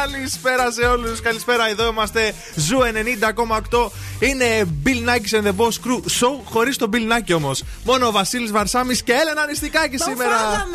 [0.00, 1.20] Καλησπέρα σε όλους.
[1.20, 2.34] Καλησπέρα, εδώ είμαστε.
[2.54, 3.90] Zoo 90,8.
[4.20, 7.62] Είναι Bill Nakis and the Boss Crew Show χωρίς τον Bill Nakis όμως.
[7.84, 10.66] Μόνο ο Βασίλης Βαρσάμι και Έλενα Νηστικάκη σήμερα.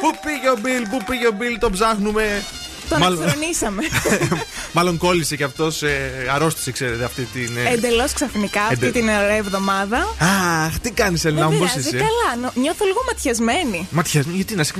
[0.00, 2.42] Πού πήγε ο Bill, πού πήγε ο Bill, τον ψάχνουμε.
[2.88, 3.18] Τον Μάλλον...
[4.76, 7.56] Μάλλον κόλλησε και αυτός, ε, αρρώστησε, ξέρετε, αυτή την.
[7.56, 7.72] Ε...
[7.72, 9.98] Εντελώς ξαφνικά αυτή την ωραία εβδομάδα.
[10.18, 11.90] Αχ, τι κάνεις, Ελένα μου, πώς είσαι.
[11.90, 13.88] Καλά, νιώθω λίγο ματιασμένη.
[13.90, 14.72] Ματιασμένη, γιατί να σε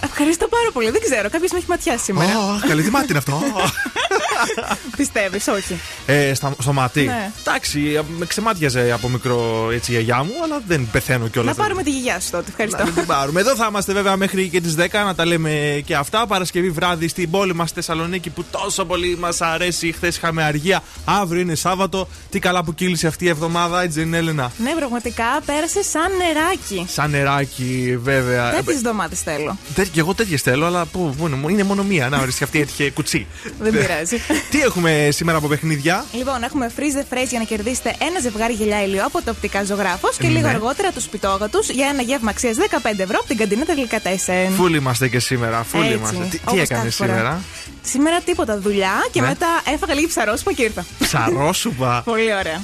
[0.00, 0.90] Ευχαριστώ πάρα πολύ.
[0.90, 2.30] Δεν ξέρω, κάποιος με έχει ματιάσει σήμερα.
[2.32, 3.42] Oh, καλή, τι μάτι είναι αυτό.
[4.96, 5.80] Πιστεύεις, όχι.
[6.06, 7.02] Ε, στα, στο μάτι.
[7.02, 7.30] Ναι.
[7.40, 11.56] Εντάξει, με ξεμάτιαζε από μικρό έτσι η γιαγιά μου, αλλά δεν πεθαίνω κιόλας.
[11.56, 12.44] Να πάρουμε τη γιαγιά σου τότε.
[12.48, 12.84] Ευχαριστώ.
[12.84, 13.40] Να την πάρουμε.
[13.40, 16.26] Εδώ θα είμαστε βέβαια μέχρι και τις 10 να τα λέμε και αυτά.
[16.26, 19.92] Παρασκευή βράδυ στην πόλη μας Θεσσαλονίκη που τόσο πολύ μας αρέσει.
[19.92, 20.82] Χθες είχαμε αργία.
[21.04, 22.08] Αύριο είναι Σάββατο.
[22.30, 26.86] Τι καλά που κύλησε αυτή η εβδομάδα, έτσι δεν Έλενα; Ναι, πραγματικά πέρασε σαν νεράκι.
[26.88, 28.50] Σαν νεράκι, βέβαια.
[28.50, 29.58] Τέτοιες εβδομάδες θέλω.
[29.92, 31.14] Και εγώ τέτοιες θέλω, αλλά πού,
[31.48, 32.08] είναι μόνο μία.
[32.08, 33.26] Να οριστεί αυτή έτυχε κουτσί.
[33.60, 34.16] Δεν πειράζει.
[34.50, 38.52] Τι έχουμε σήμερα από παιχνίδια; Λοιπόν, έχουμε freeze the phrase για να κερδίσετε ένα ζευγάρι
[38.52, 40.54] γελιά ηλιό από το οπτικά ζωγράφος και λίγο ναι.
[40.54, 44.52] αργότερα τους σπιτόγατου για ένα γεύμα αξίας 15 ευρώ από την καντίνα Τελικατέσεν.
[44.52, 45.62] Φούλοι είμαστε και σήμερα.
[45.62, 46.26] Φούλοι είμαστε.
[46.30, 47.13] Τι, τι έκανες σήμερα.
[47.86, 49.26] Σήμερα τίποτα δουλειά και ναι.
[49.26, 50.84] μετά έφαγα λίγη ψαρόσουπα και ήρθα.
[50.98, 52.02] Ψαρόσουπα.
[52.10, 52.62] Πολύ ωραία.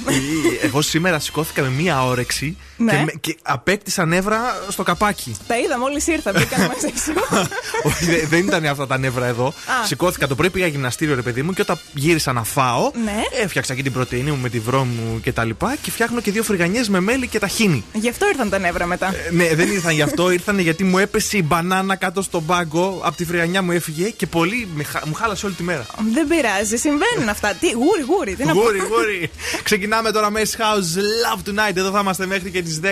[0.61, 2.91] Εγώ σήμερα σηκώθηκα με μία όρεξη ναι.
[2.91, 5.35] και, με, και απέκτησα νεύρα στο καπάκι.
[5.47, 7.13] Τα είδα μόλις ήρθα, μπήκα μαζί σου.
[7.89, 9.53] Όχι, δεν ήταν αυτά τα νεύρα εδώ.
[9.85, 13.21] Σηκώθηκα το πρωί, πήγα γυμναστήριο, ρε παιδί μου, και όταν γύρισα να φάω, ναι.
[13.43, 16.31] έφτιαξα και την πρωτενη μου με τη βρώμη μου και τα λοιπά και φτιάχνω και
[16.31, 17.83] δύο φρυγανιές με μέλι και ταχίνι.
[17.93, 19.07] Γι' αυτό ήρθαν τα νεύρα μετά.
[19.07, 23.01] Ε, ναι, δεν ήρθαν γι' αυτό, ήρθαν γιατί μου έπεσε η μπανάνα κάτω στον πάγκο,
[23.03, 24.67] από τη φρυγανιά μου έφυγε και πολύ
[25.05, 25.85] μου χάλασε όλη τη μέρα.
[26.13, 27.53] Δεν πειράζει, συμβαίνουν αυτά.
[27.53, 28.35] Τι, γούρι, γούρι.
[28.35, 29.29] Τι γούρι, γούρι.
[29.63, 31.75] Ξεκινάμε τώρα με House Love Tonight.
[31.75, 32.91] Εδώ θα είμαστε μέχρι και τις 10.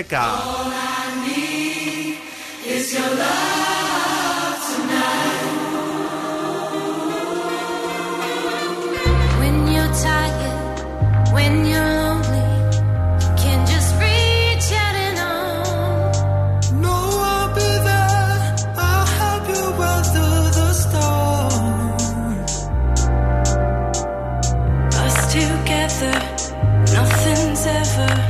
[11.33, 12.08] when you're
[26.01, 28.28] Nothing's ever.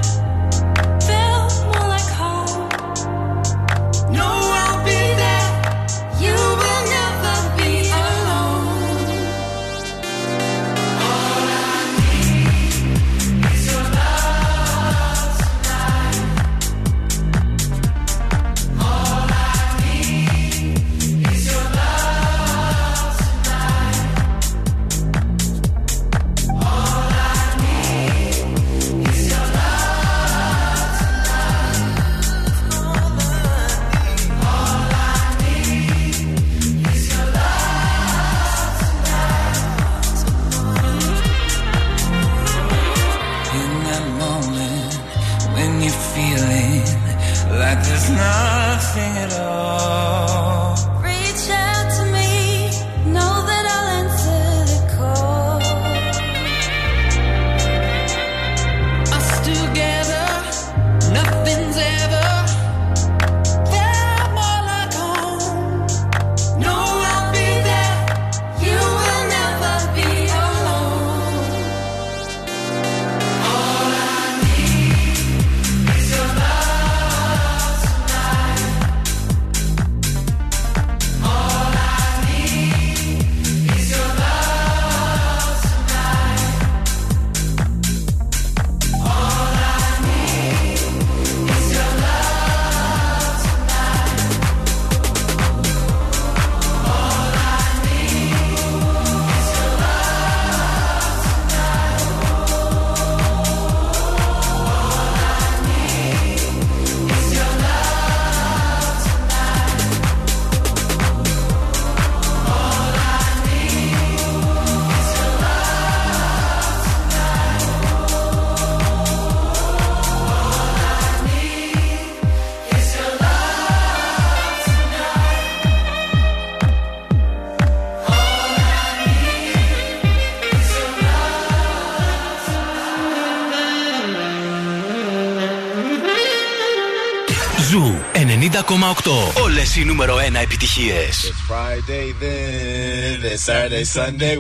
[139.43, 141.33] Όλες οι νούμερο 1 επιτυχίες.
[141.33, 144.35] It's Friday then, it's Saturday, Sunday.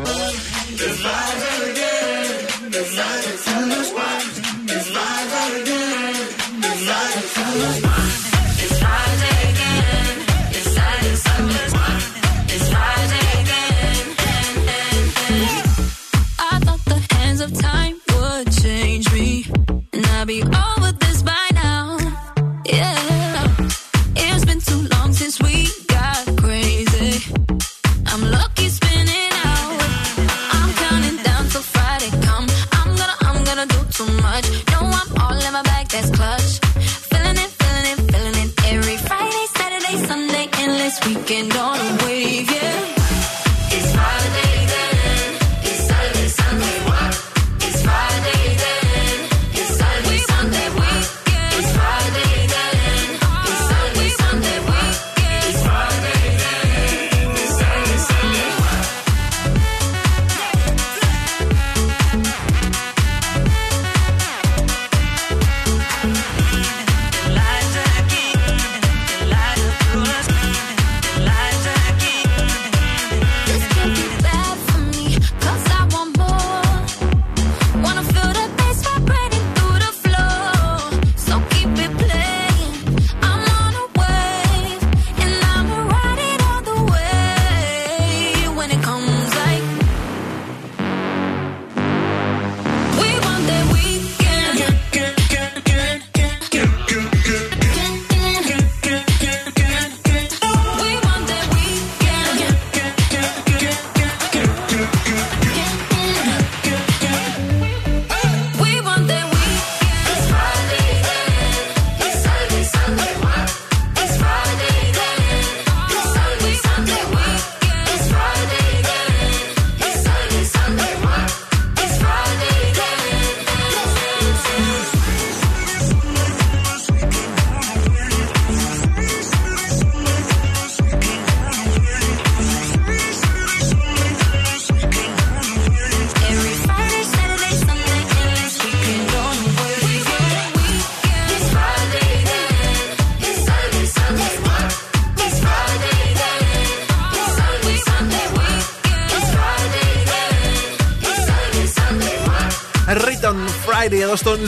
[0.71, 1.48] It's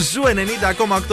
[0.00, 0.22] Ζου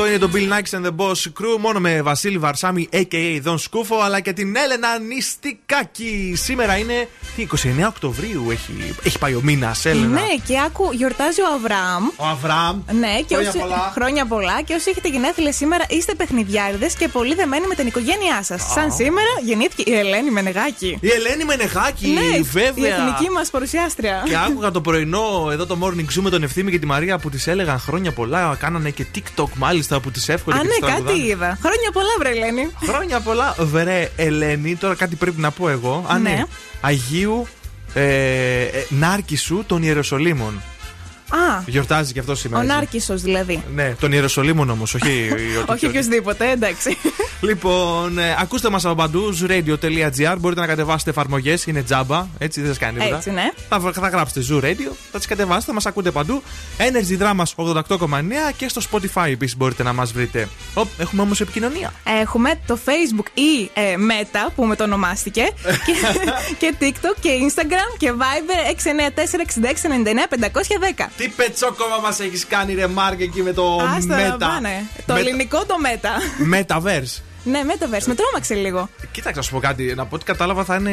[0.04, 1.58] 90,8 είναι το Bill Nakis and the Boss Crew.
[1.60, 3.40] Μόνο με Βασίλη Βαρσάμι, a.k.a.
[3.42, 6.34] Δον Σκούφο, αλλά και την Έλενα Νιστικάκη.
[6.36, 7.08] Σήμερα είναι.
[7.40, 7.48] Τι,
[7.82, 10.08] 29 Οκτωβρίου έχει, έχει πάει ο μήνας, Έλενα.
[10.08, 12.04] Ναι, και άκου, γιορτάζει ο Αβραάμ.
[12.16, 12.80] Ο Αβραάμ.
[12.92, 13.92] Ναι, και χρόνια όσοι, πολλά.
[13.94, 14.62] χρόνια πολλά.
[14.62, 18.62] Και όσοι έχετε γενέθλια σήμερα, είστε παιχνιδιάριδες και πολύ δεμένοι με την οικογένειά σας.
[18.74, 20.98] Σαν σήμερα γεννήθηκε η Ελένη Μενεγάκη.
[21.02, 22.88] Η Ελένη Μενεγάκη, Ναι, βέβαια.
[22.88, 24.24] η εθνική μας παρουσιάστρια.
[24.26, 27.30] Και άκουγα το πρωινό εδώ το morning zoo με τον Ευθύμη και τη Μαρία που
[27.30, 28.56] της έλεγαν χρόνια πολλά.
[28.60, 31.28] Κάνανε και TikTok μάλιστα που τι εύχονται Α, και ναι, τις κάτι τραγουδάνε.
[31.28, 31.58] είδα.
[31.62, 32.72] Χρόνια πολλά, βρε Ελένη.
[32.88, 34.76] Χρόνια πολλά, βρε Ελένη.
[34.76, 36.06] Τώρα κάτι πρέπει να πω εγώ.
[36.08, 36.30] Α, ναι.
[36.30, 36.44] Ναι.
[36.81, 37.48] Αγίου
[37.94, 40.62] ε, ε, Νάρκησου των Ιεροσολύμων.
[41.30, 42.60] Α, Γιορτάζει και αυτό σήμερα.
[42.62, 42.76] ο έτσι.
[42.76, 43.64] Νάρκησο δηλαδή.
[43.76, 45.30] Ναι, των Ιεροσολύμων όμως, όχι.
[45.62, 46.98] ό,τι- Όχι οποιοδήποτε, εντάξει.
[47.42, 50.36] Λοιπόν, ε, ακούστε μας από παντού, zooradio.gr.
[50.40, 53.16] Μπορείτε να κατεβάσετε εφαρμογές, είναι τζάμπα, έτσι δεν σας κάνει τίποτα.
[53.16, 53.50] Έτσι, ναι.
[53.70, 56.44] Θα, θα γράψετε Zoo Radio, θα τις κατεβάσετε, μας ακούτε παντού.
[56.78, 58.08] Energy Drama 88,9
[58.57, 60.48] και στο Spotify επίσης μπορείτε να μας βρείτε.
[60.74, 61.94] Οπ, έχουμε όμως επικοινωνία.
[62.21, 65.42] Έχουμε το Facebook ή ε, Meta που με το ονομάστηκε
[65.86, 65.94] και,
[66.57, 68.76] και TikTok και Instagram και Viber
[71.00, 71.06] 694-6699-510.
[71.19, 74.85] Τι πετσόκομα μας έχεις κάνει, ρε Μάρκ, εκεί με το Άστα να Meta; πάνε.
[75.06, 76.07] Το Meta- ελληνικό το Meta.
[76.56, 77.21] Metaverse.
[77.44, 78.04] ναι, Metaverse.
[78.06, 78.90] Με τρόμαξε λίγο.
[79.11, 79.94] Κοίταξε, να σου πω κάτι.
[79.95, 80.92] Να πω ότι κατάλαβα θα είναι.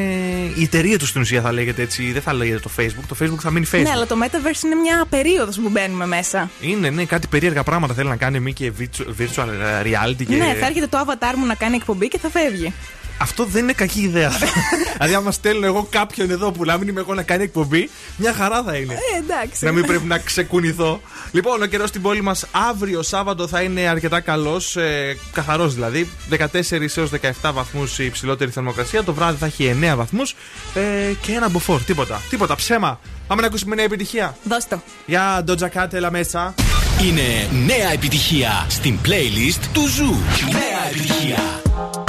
[0.56, 2.12] Η εταιρεία του στην ουσία θα λέγεται έτσι.
[2.12, 3.04] Δεν θα λέγεται το Facebook.
[3.08, 3.82] Το Facebook θα μείνει Facebook.
[3.82, 6.50] Ναι, αλλά το Metaverse είναι μια περίοδος που μπαίνουμε μέσα.
[6.60, 9.48] Είναι, ναι, κάτι περίεργα πράγματα θέλει να κάνει μη και virtu- virtual
[9.82, 10.24] reality.
[10.28, 10.34] Και...
[10.36, 12.72] Ναι, θα έρχεται το avatar μου να κάνει εκπομπή και θα φεύγει.
[13.18, 14.32] Αυτό δεν είναι κακή ιδέα.
[14.96, 18.32] δηλαδή, άμα στέλνω εγώ κάποιον εδώ που να μην είμαι εγώ να κάνει εκπομπή, μια
[18.32, 18.92] χαρά θα είναι.
[18.92, 19.64] Ε, εντάξει.
[19.64, 21.00] Να μην πρέπει να ξεκουνηθώ.
[21.32, 26.08] Λοιπόν, ο καιρός στην πόλη μας αύριο Σάββατο θα είναι αρκετά καλός, ε, καθαρός δηλαδή.
[26.28, 29.04] 14 έως 17 βαθμούς η υψηλότερη θερμοκρασία.
[29.04, 30.34] Το βράδυ θα έχει 9 βαθμούς
[30.74, 31.82] ε, και ένα μποφόρ.
[31.82, 32.20] Τίποτα.
[32.30, 32.54] Τίποτα.
[32.54, 33.00] Ψέμα.
[33.26, 34.36] Πάμε να ακούσουμε νέα επιτυχία.
[34.42, 34.82] Δώσ' το.
[35.06, 36.54] Για Doja Cat, έλα μέσα.
[37.02, 40.16] Είναι νέα επιτυχία στην playlist του Zoo.
[40.52, 42.05] Νέα επιτυχία.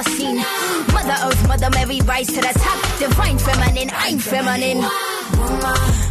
[0.00, 0.36] ever seen.
[0.92, 2.98] Mother Earth, Mother Mary, rise to the top.
[2.98, 4.78] Divine feminine, I'm feminine.
[4.78, 6.09] Woman.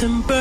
[0.00, 0.39] Nothing burn.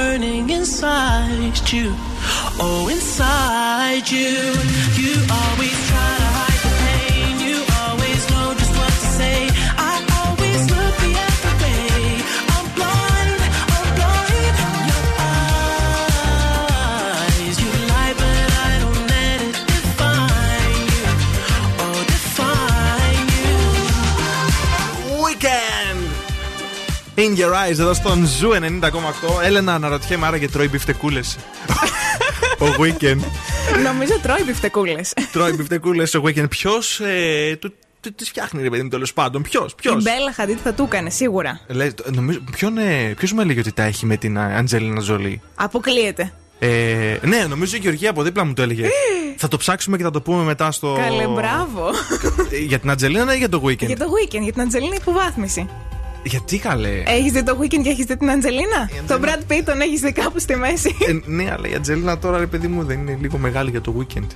[27.70, 29.44] Eyes εδώ στον Zoo 90,8.
[29.44, 31.38] Έλενα, αναρωτιέμαι άραγε τρώει μπιφτεκούλες.
[32.64, 33.20] ο Weeknd.
[33.84, 35.14] Νομίζω τρώει μπιφτεκούλες.
[35.34, 36.50] τρώει μπιφτεκούλες ο Weeknd.
[36.50, 37.74] Ποιος ε, του
[38.16, 39.42] τις φτιάχνει ρε παιδί μου τέλος πάντων.
[39.42, 41.60] Ποιος, ποιος; Η Μπέλα Χαντίτ θα του έκανε σίγουρα.
[41.68, 45.42] Ποιο νομίζω, ποιον, ε, ποιος μου έλεγε ότι τα έχει με την Αντζέλινα Ζολή.
[45.56, 46.34] Αποκλείεται.
[46.60, 48.88] Ε, ναι, νομίζω η Γεωργία από δίπλα μου το έλεγε.
[49.42, 50.98] θα το ψάξουμε και θα το πούμε μετά στο.
[51.00, 51.90] Καλέ, μπράβο.
[52.52, 55.70] Ε, για την Αντζελίνα ή για το Weeknd; Για το weekend, για την Αντζελίνα υποβάθμιση.
[56.24, 59.52] Γιατί καλέ; Έχεις δει το weekend και έχεις δει την Αντζελίνα; Η Τον Αντζελίνα- Brad
[59.52, 62.68] Pitt τον έχεις δει κάπου στη μέση; Ε, ναι, αλλά η Ατζελίνα τώρα, ρε παιδί
[62.68, 64.28] μου, δεν είναι λίγο μεγάλη για το weekend.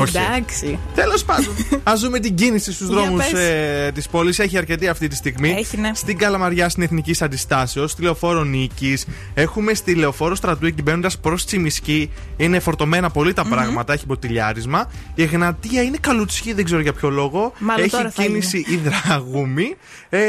[0.00, 0.16] Όχι.
[0.16, 0.78] Εντάξει.
[0.94, 3.40] Τέλος πάντων, ας δούμε την κίνηση στους Για δρόμους πες.
[3.40, 4.38] ε, της πόλης.
[4.38, 5.50] Έχει αρκετή αυτή τη στιγμή.
[5.58, 5.90] Έχει, ναι.
[5.94, 9.06] Στην Καλαμαριά στην Εθνική Αντιστάσεως, στη Λεωφόρο Νίκης.
[9.34, 12.10] Έχουμε στη Λεωφόρο Στρατού εκεί μπαίνοντα προς Τσιμισκή.
[12.36, 14.90] Είναι φορτωμένα πολύ τα πράγματα, έχει μποτιλιάρισμα.
[15.14, 17.52] Η Εγνατία είναι καλουτσική, δεν ξέρω για ποιο λόγο.
[17.58, 19.76] Μάλλον έχει τώρα θα κίνηση υδραγούμη.
[20.08, 20.20] Ε,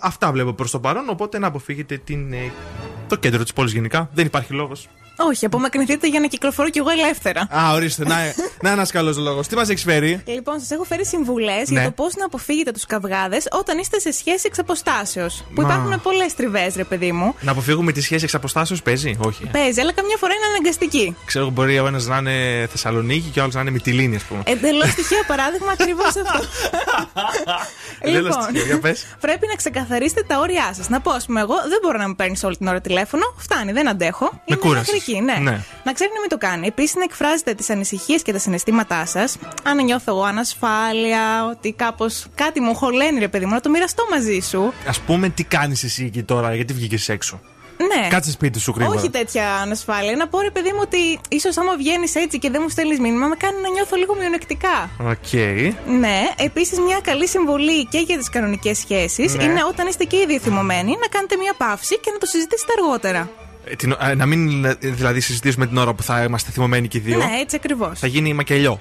[0.00, 1.08] αυτά βλέπω προς το παρόν.
[1.08, 2.50] Οπότε να αποφύγετε την, ε,
[3.08, 4.10] το κέντρο της πόλης γενικά.
[4.14, 4.88] Δεν υπάρχει λόγος.
[5.16, 7.40] Όχι, απομακρυνθείτε για να κυκλοφορώ κι εγώ ελεύθερα.
[7.40, 8.16] Α, ορίστε, να,
[8.62, 9.40] να ένα καλό λόγο.
[9.40, 11.80] Τι μας έχεις φέρει; Λοιπόν, σας έχω φέρει συμβουλές Ναι.
[11.80, 15.44] για το πώς να αποφύγετε τους καυγάδες όταν είστε σε σχέση εξ αποστάσεως.
[15.54, 15.68] Που Μα.
[15.68, 17.34] υπάρχουν πολλές τριβές, ρε παιδί μου.
[17.40, 19.44] Να αποφύγουμε τη σχέση εξ αποστάσεως, παίζει, όχι.
[19.52, 21.16] Παίζει, αλλά καμιά φορά είναι αναγκαστική.
[21.24, 24.42] Ξέρω μπορεί ο ένας να είναι Θεσσαλονίκη και ο άλλος να είναι Μυτιλίνη, ας πούμε.
[24.46, 26.40] Εντελώς τυχαίο παράδειγμα ακριβώς αυτό.
[28.00, 29.06] Εντελώς τυχαίο, για πες.
[29.20, 30.88] πρέπει να ξεκαθαρίσετε τα όρια σας.
[30.88, 33.34] Να πω, ας πούμε, εγώ δεν μπορώ να με παίρνεις όλη την ώρα τηλέφωνο.
[33.36, 34.30] Φτάνει, δεν αντέχω.
[34.44, 34.94] Με κούρασες.
[34.94, 35.32] εχθρική, ναι.
[35.34, 35.60] Ναι.
[35.84, 36.66] Να ξέρει να μην το κάνει.
[36.66, 38.38] Επίσης, να εκφράζετε τις ανησυχίες και τα
[38.92, 39.36] συναισθήματά σας.
[39.62, 44.04] Αν νιώθω εγώ ανασφάλεια, ότι κάπως κάτι μου χωλαίνει, ρε παιδί μου, να το μοιραστώ
[44.10, 44.60] μαζί σου.
[44.62, 47.40] Α πούμε, τι κάνεις εσύ εκεί τώρα, γιατί βγήκες έξω.
[47.96, 48.08] Ναι.
[48.08, 48.98] Κάτσε σπίτι σου γρήγορα.
[48.98, 50.16] Όχι τέτοια ανασφάλεια.
[50.16, 53.26] Να πω ρε παιδί μου ότι ίσως άμα βγαίνεις έτσι και δεν μου στέλνεις μήνυμα,
[53.26, 54.90] με κάνει να νιώθω λίγο μειονεκτικά.
[54.98, 55.32] Οκ.
[56.00, 59.44] Ναι, επίσης μια καλή συμβολή και για τις κανονικές σχέσεις Ναι.
[59.44, 63.30] είναι όταν είστε και ήδη θυμωμένοι να κάνετε μια παύση και να το συζητήσετε αργότερα.
[63.64, 66.98] Ε, την- ε, να μην ε, δηλαδή συζητήσουμε την ώρα που θα είμαστε θυμωμένοι και
[66.98, 67.16] οι δύο.
[67.16, 67.98] Ναι, έτσι ακριβώς.
[67.98, 68.80] Θα γίνει μακελιό.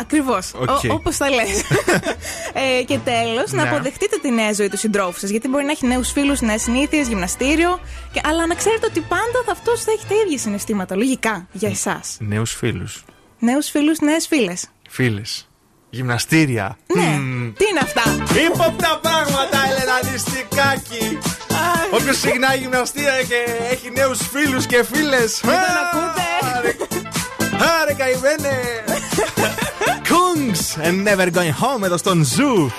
[0.00, 0.52] Ακριβώς.
[0.54, 0.68] Οκ.
[0.92, 1.62] Όπως τα λες.
[2.78, 3.68] ε, και τέλος, να Ναι.
[3.68, 5.30] αποδεχτείτε τη νέα ζωή του συντρόφου σας.
[5.30, 7.80] Γιατί μπορεί να έχει νέους φίλους, νέες συνήθειες, γυμναστήριο.
[8.12, 10.96] Και, αλλά να ξέρετε ότι πάντα αυτός θα έχει τα ίδια συναισθήματα.
[10.96, 12.16] Λογικά για εσάς.
[12.20, 13.04] Νέους φίλους.
[13.38, 14.64] Νέους φίλους, νέες φίλες.
[14.88, 15.48] Φίλες.
[15.90, 16.78] Γυμναστήρια.
[16.94, 17.02] Ναι.
[17.18, 17.52] Μμμ.
[17.52, 18.02] Τι είναι αυτά;
[18.46, 21.18] Ύποπτα πράγματα, Έλενα Νηστικάκη.
[21.90, 25.40] Όποιος ξεκινάει γυμναστήρια και έχει νέους φίλους και φίλες.
[25.40, 26.22] τον ακούτε.
[27.80, 28.84] Άρε καημένε.
[30.10, 32.70] Kungs and never going home εδώ στον Ζου.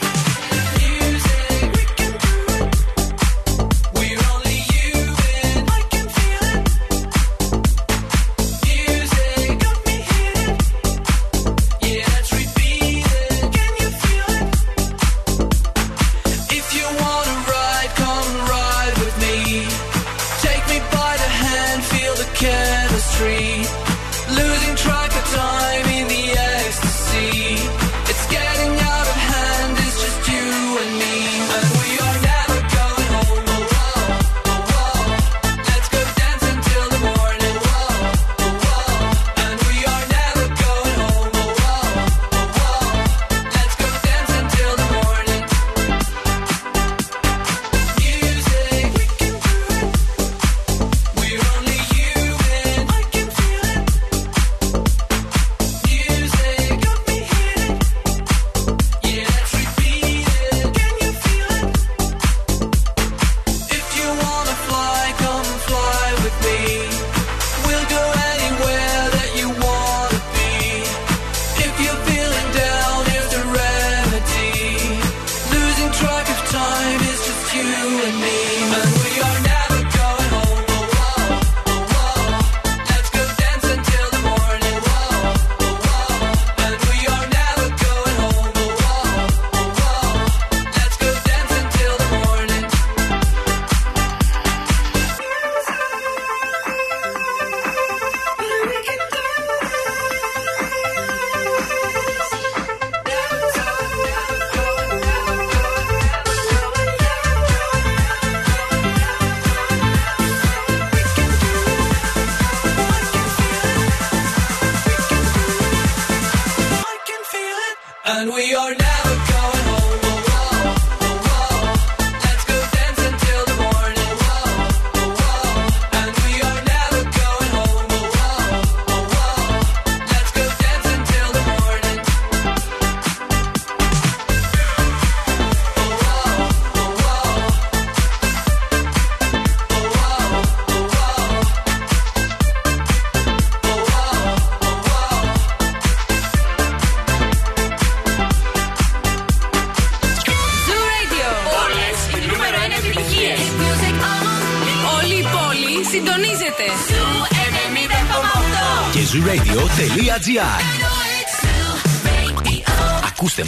[118.07, 119.54] And we are never going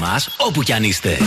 [0.07, 1.17] μας όπου κι αν είστε.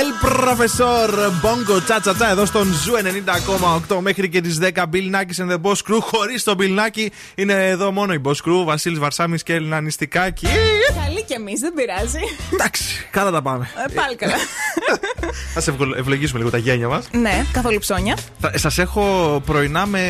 [0.00, 1.08] El Professor
[1.42, 2.92] Bongo Τσα Τσα Τσα εδώ στον Ζου
[3.88, 4.68] 90,8 μέχρι και τις 10.
[4.92, 5.98] Bill Nakis and the Boss Crew.
[6.00, 8.64] Χωρίς τον Bill Nakis είναι εδώ μόνο η Boss Crew.
[8.64, 10.46] Βασίλης Βαρσάμι και Έλενα Νηστικάκη.
[11.04, 12.18] Καλή κι εμείς, δεν πειράζει.
[12.52, 13.68] Εντάξει, καλά τα πάμε.
[13.88, 14.34] Ε, πάλι καλά.
[15.54, 17.08] Θα σε ευγο- ευλογήσουμε λίγο τα γένια μας.
[17.12, 18.16] ναι, καθόλου ψώνια.
[18.54, 20.00] Σας έχω πρωινά με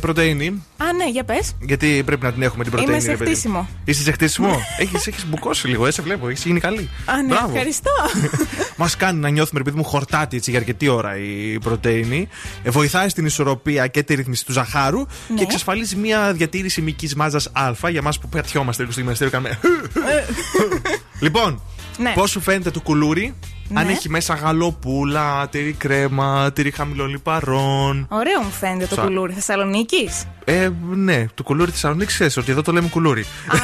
[0.00, 0.62] πρωτεΐνη.
[0.76, 1.52] Α, ναι, για πες.
[1.60, 2.92] Γιατί πρέπει να την έχουμε την πρωτεΐνη.
[2.92, 3.30] Είμαι σε ρε παιδί.
[3.30, 3.68] χτίσιμο.
[3.84, 6.28] Είσαι σε χτίσιμο; έχεις, έχεις μπουκώσει λίγο, ε, σε βλέπω.
[6.28, 6.90] Έχεις γίνει καλή.
[7.04, 7.50] Α, ναι, Μπράβο.
[7.52, 7.90] ευχαριστώ.
[8.76, 12.28] Μας κάνει να νιώθουμε, επειδή μου χορτάτη έτσι για αρκετή ώρα η πρωτενη.
[12.62, 15.36] Ε, βοηθάει στην ισορροπία και τη ρύθμιση του ζαχάρου Ναι.
[15.36, 19.32] και εξασφαλίζει μια διατήρηση μυκής μάζας Α για εμά που πετιόμαστε λίγο στο γυμναστήριο.
[19.32, 19.58] Κάνουμε.
[21.20, 21.60] λοιπόν,
[21.98, 22.12] Ναι.
[22.14, 23.34] πώς σου φαίνεται το κουλούρι,
[23.74, 23.92] αν Ναι.
[23.92, 28.06] έχει μέσα γαλοπούλα, τυρί κρέμα, τυρί χαμηλών λιπαρών.
[28.10, 30.24] Ωραίο μου φαίνεται το Σα- κουλούρι Θεσσαλονίκης.
[30.44, 33.24] Ε, ναι, το κουλούρι τη Θεσσαλονίκης ξέρεις ότι εδώ το λέμε κουλούρι.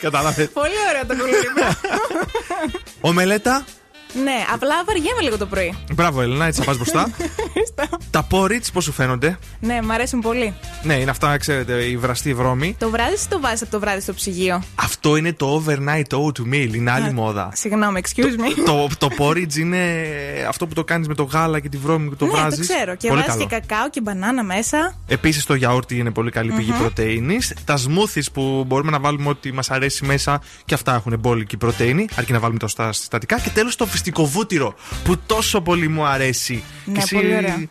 [0.00, 0.44] Κατάλαβε.
[0.44, 1.46] Πολύ ωραίο το κουλούρι.
[3.02, 3.66] ¿Omeleta?
[4.24, 5.74] Ναι, απλά βαριέμαι λίγο το πρωί.
[5.94, 7.10] Μπράβο, Ελένα, έτσι θα πας μπροστά.
[8.10, 10.54] Τα πόριτ πώς σου φαίνονται; Ναι, μου αρέσουν πολύ.
[10.82, 12.76] Ναι, είναι αυτά, ξέρετε, η βραστή βρώμη.
[12.78, 14.62] Το βράδυ ή το βάζεις από το βράδυ στο ψυγείο.
[14.74, 17.50] Αυτό είναι το overnight oatmeal, είναι άλλη μόδα.
[17.54, 18.62] Συγγνώμη, excuse me.
[18.64, 19.80] το, το porridge είναι
[20.48, 22.66] αυτό που το κάνεις με το γάλα και τη βρώμη που το ναι, βράζεις.
[22.66, 22.94] το ξέρω.
[22.94, 23.48] Και πολύ βάζεις καλό.
[23.48, 24.94] και κακάο και μπανάνα μέσα.
[25.06, 27.38] Επίσης το γιαούρτι είναι πολύ καλή πηγή πρωτενη.
[27.64, 32.08] Τα smoothies που μπορούμε να βάλουμε ό,τι μας αρέσει μέσα και αυτά έχουν μπόλικη πρωτενη,
[32.14, 33.38] αρκεί να βάλουμε το στα συστατικά.
[33.38, 36.62] Και τέλος το φυστικό βούτυρο που τόσο πολύ μου αρέσει.
[36.84, 37.64] Ναι, Και εσύ- πολύ ωραία.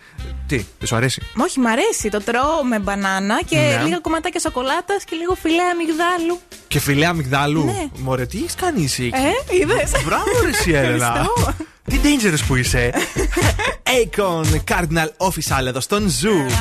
[0.48, 2.10] Τι, δεν σου αρέσει; Μα Όχι, μ' αρέσει.
[2.10, 3.82] Το τρώω με μπανάνα και Ναι.
[3.84, 6.40] λίγα κομματάκια σοκολάτας και λίγο φιλέ αμυγδάλου.
[6.68, 7.86] Και φιλέ αμυγδάλου; Ναι.
[7.98, 9.04] Μωρέ, τι έχεις κάνει εσύ.
[9.14, 9.16] εκεί;
[9.56, 9.92] Ε, είδες.
[10.06, 11.08] Μπράβο, ρε, εσύ, Έλενα.
[11.08, 11.54] Ευχαριστώ.
[11.90, 12.94] Τι dangerous που είσαι.
[14.02, 16.52] Akon Cardinal Official εδώ στον Zoo.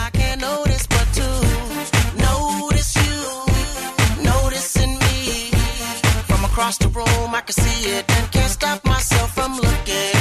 [6.60, 10.19] Across the room, I can see it and can't stop myself from looking.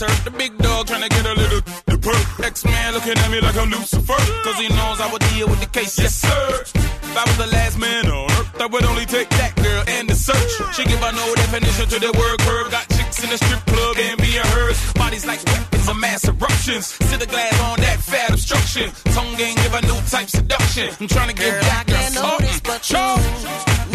[0.00, 2.40] The big dog trying to get a little the perk.
[2.46, 4.16] X-Man looking at me like I'm Lucifer.
[4.44, 5.98] Cause he knows I would deal with the case.
[5.98, 6.62] Yes, sir.
[6.72, 10.08] If I was the last man on earth, I would only take that girl and
[10.08, 10.52] the search.
[10.74, 12.70] She give a no definition to the word curve.
[12.70, 14.80] Got chicks in the strip club and be a hers.
[14.94, 16.86] Bodies like weapons of mass eruptions.
[17.04, 18.88] Sit the glass on that fat obstruction.
[19.12, 20.88] Tongue game give a new type seduction.
[20.98, 22.60] I'm trying to give Girl, that girl something.
[22.64, 23.89] but you.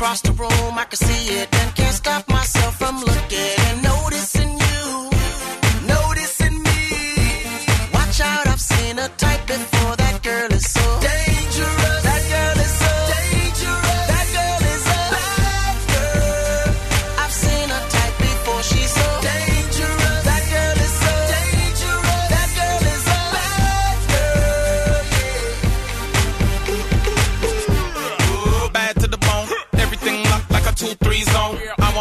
[0.00, 3.59] Across the room, I can see it and can't stop myself from looking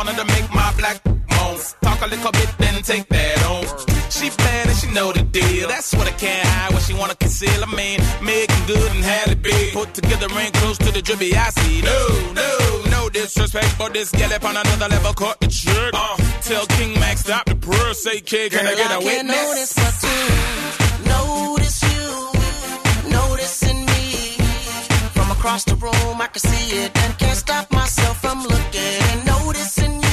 [0.10, 1.76] I wanted to make my black moans.
[1.84, 3.62] Talk a little bit, then take that on.
[4.10, 5.68] She bad and she know the deal.
[5.68, 6.74] That's what I can't hide.
[6.74, 7.64] What she wanna conceal.
[7.64, 9.72] I mean, making good and had it big.
[9.72, 11.82] Put together ain't close to the drippy I see.
[11.84, 12.00] No,
[12.34, 12.50] no,
[12.90, 15.94] no disrespect, but this gal up on another level caught the trick.
[15.94, 17.94] Uh, tell King Max stop the prayer.
[17.94, 19.78] Say, kid, can I Girl, get a can't witness?
[19.78, 21.06] notice you.
[21.06, 24.10] Notice you, noticing me.
[25.14, 28.99] From across the room, I can see it and can't stop myself from looking
[29.70, 30.09] Passing you.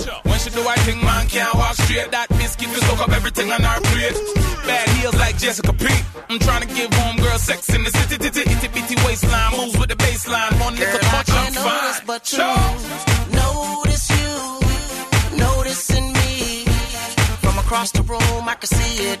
[0.00, 2.10] Am When she do I think man can't walk straight.
[2.10, 4.16] That biscuit will soak up everything on our plate.
[4.66, 5.86] Bad heels like Jessica P.
[6.30, 9.52] I'm trying to give home girl sex in the city, titty, itty bitty waistline.
[9.58, 10.52] Moves with the baseline.
[10.60, 12.06] One Girl, I touch, I'm fine.
[12.06, 12.38] but you.
[13.36, 16.64] Notice you, noticing me.
[17.42, 19.20] From across the room, I can see it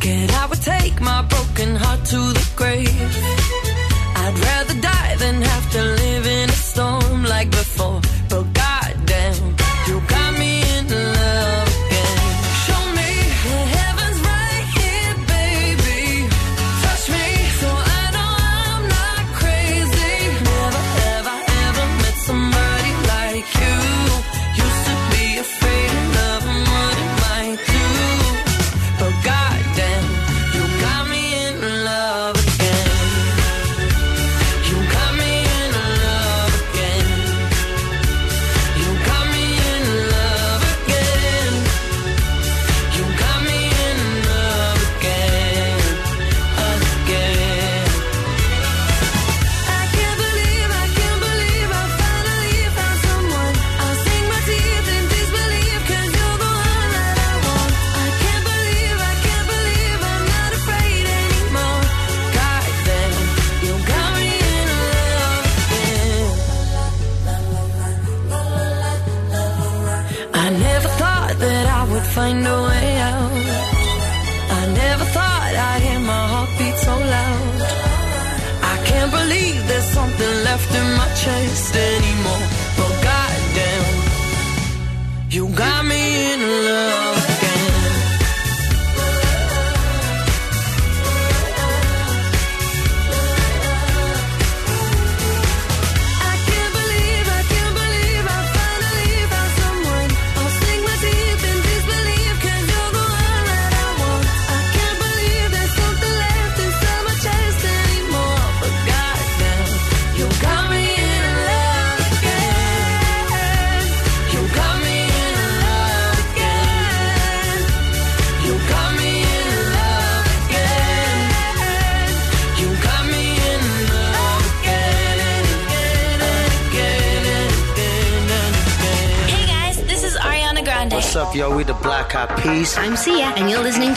[0.00, 2.88] Scared I would take my broken heart to the grave.
[4.22, 7.69] I'd rather die than have to live in a storm like before.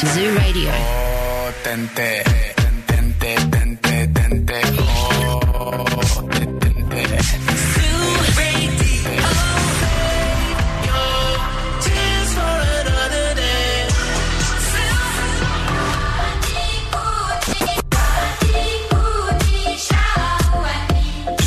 [0.03, 0.69] Zoo Radio.
[0.69, 1.51] Oh,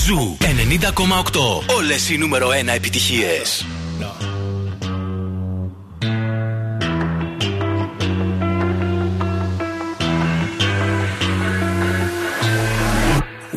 [0.07, 1.75] Ζου 90,8.
[1.77, 3.67] Όλες οι νούμερο ένα επιτυχίες.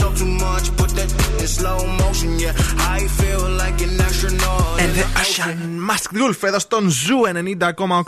[0.00, 1.10] Talk too much, put that
[1.42, 2.30] in slow motion.
[2.44, 6.88] Yeah, I feel like an astronaut; And in the the Ocean Masked Wolf εδώ στον
[6.90, 7.20] Ζου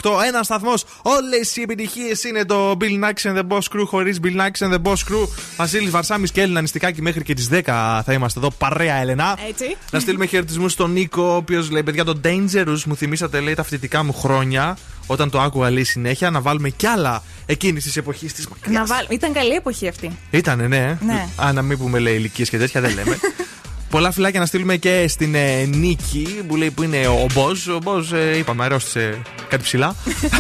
[0.03, 0.21] 90,8.
[0.27, 0.85] Ένας σταθμός.
[1.03, 4.73] Όλες οι επιτυχίες είναι το Bill Nakis and the Boss Crew χωρίς Bill Nakis and
[4.73, 5.29] the Boss Crew.
[5.57, 7.61] Βασίλης Βαρσάμι και Έλενα Νηστικάκη μέχρι και τις 10
[8.05, 8.51] θα είμαστε εδώ.
[8.51, 9.39] Παρέα Έλενα.
[9.49, 9.77] Έτσι.
[9.91, 13.63] Να στείλουμε χαιρετισμούς στον Νίκο, ο οποίος λέει: Παιδιά, το Dangerous μου θυμήσατε, λέει, τα
[13.63, 14.77] φοιτητικά μου χρόνια.
[15.07, 18.89] Όταν το άκουγα, λέει συνέχεια, να βάλουμε κι άλλα εκείνης της εποχής της μακριάς.
[18.89, 19.07] Να βάλ...
[19.11, 20.19] Ήταν καλή εποχή αυτή.
[20.31, 20.99] Ήτανε, ναι.
[21.07, 21.29] Ναι.
[21.37, 23.19] Α, να μην πούμε λέει ηλικίες και τέτοια, δεν λέμε.
[23.91, 27.69] Πολλά φιλάκια να στείλουμε και στην ε, Νίκη που λέει που είναι ο Μποζ.
[27.69, 29.95] Ο Μποζ, ε, είπαμε, αρρώστησε κάτι ψηλά.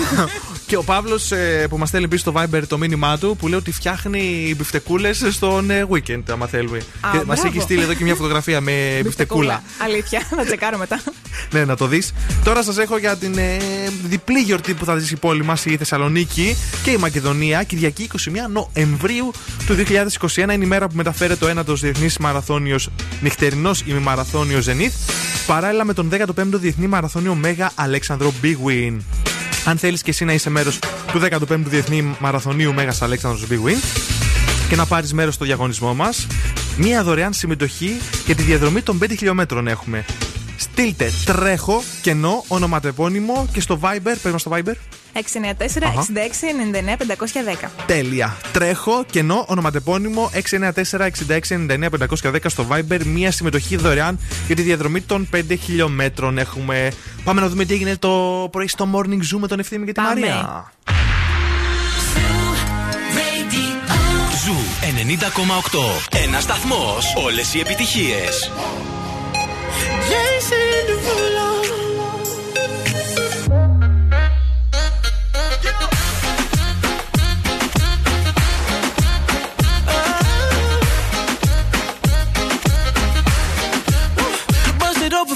[0.66, 1.32] και ο Παύλος
[1.68, 5.70] που μας στέλνει πίσω στο Viber το μήνυμά του που λέει ότι φτιάχνει μπιφτεκούλες στον
[5.70, 6.78] ε, weekend, άμα θέλουμε.
[6.78, 6.82] Α,
[7.12, 7.46] και μας μπράβο.
[7.46, 9.62] έχει στείλει εδώ και μια φωτογραφία με μπιφτεκούλα.
[9.84, 11.00] Αλήθεια, θα τσεκάρω μετά.
[11.52, 12.12] ναι, να το δεις.
[12.44, 13.56] Τώρα σας έχω για την ε,
[14.04, 18.16] διπλή γιορτή που θα ζήσει η πόλη μας, η Θεσσαλονίκη και η Μακεδονία, Κυριακή 21
[18.74, 19.32] Νοεμβρίου
[19.66, 19.76] του
[20.34, 20.38] 2021.
[20.38, 22.90] Είναι η μέρα που μεταφέρεται ο ένατος Διεθνής Μαραθώνιος
[23.38, 25.12] Νυχτερινό ημιμαραθώνιο Zenith,
[25.46, 28.96] παράλληλα με τον 15ο Διεθνή Μαραθώνιο Μέγα Αλέξανδρο Big Win.
[29.64, 30.78] Αν θέλεις και εσύ να είσαι μέρος
[31.12, 33.76] του 15ου Διεθνή Μαραθωνίου Μέγας Αλέξανδρος Big Win
[34.68, 36.26] και να πάρεις μέρος στο διαγωνισμό μας,
[36.76, 37.90] μία δωρεάν συμμετοχή
[38.26, 40.04] για τη διαδρομή των 5 χιλιόμετρων έχουμε.
[40.56, 44.14] Στείλτε τρέχω, κενό, ονοματεπώνυμο και στο Viber.
[44.22, 44.72] Πες μας στο Viber.
[45.12, 47.68] 694-6699-510.
[47.86, 48.36] Τέλεια.
[48.52, 53.00] Τρέχω, κενό, ονοματεπώνυμο 694-6699-510 στο Viber.
[53.04, 56.38] Μία συμμετοχή δωρεάν για τη διαδρομή των 5 χιλιόμετρων.
[56.38, 56.92] Έχουμε.
[57.24, 60.00] Πάμε να δούμε τι έγινε το πρωί στο morning zoo με τον Ευθύμη και τη
[60.00, 60.20] Πάμε.
[60.20, 60.72] Μαρία.
[64.44, 66.22] Ζου 90,8.
[66.24, 67.14] Ένας σταθμός.
[67.24, 68.50] Όλες οι επιτυχίες.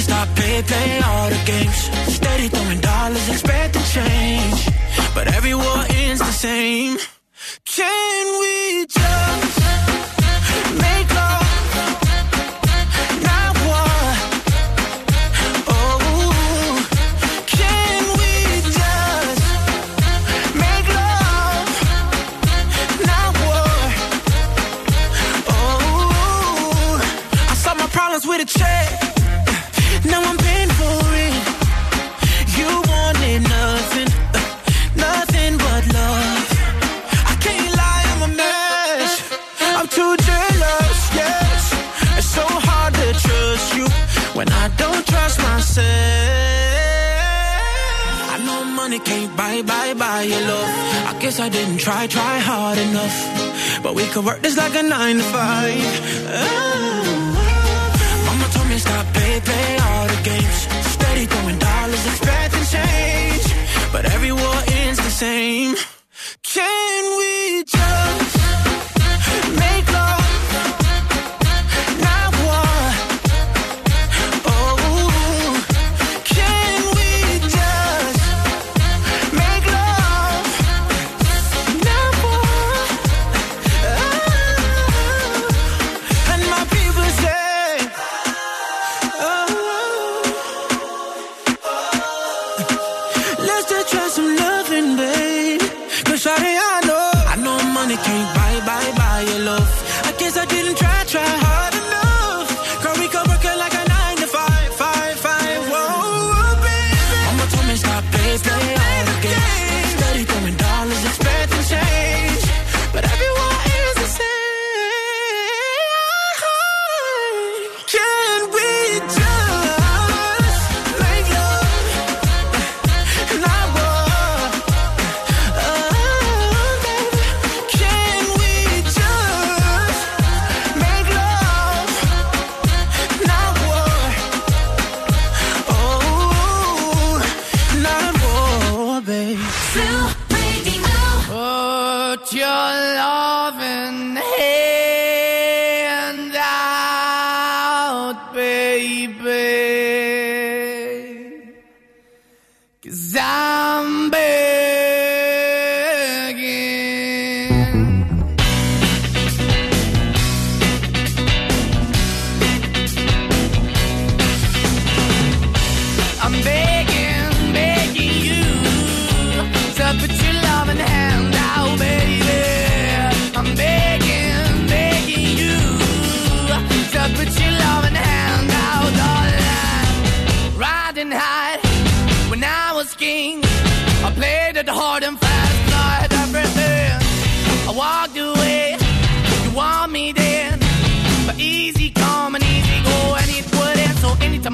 [0.00, 0.64] Stop not paid,
[1.04, 2.14] all the games.
[2.14, 4.68] Steady throwing dollars, expect to change.
[5.14, 6.96] But every war ends the same.
[7.64, 8.11] Change.
[49.36, 50.70] Buy, buy, buy your love.
[51.10, 53.82] I guess I didn't try, try hard enough.
[53.82, 55.82] But we could work this like a nine to five.
[56.28, 57.12] Oh.
[58.26, 60.58] Mama told me stop, play, play all the games.
[60.94, 63.44] Steady throwing dollars, expecting change.
[63.92, 65.91] But every war ends the same.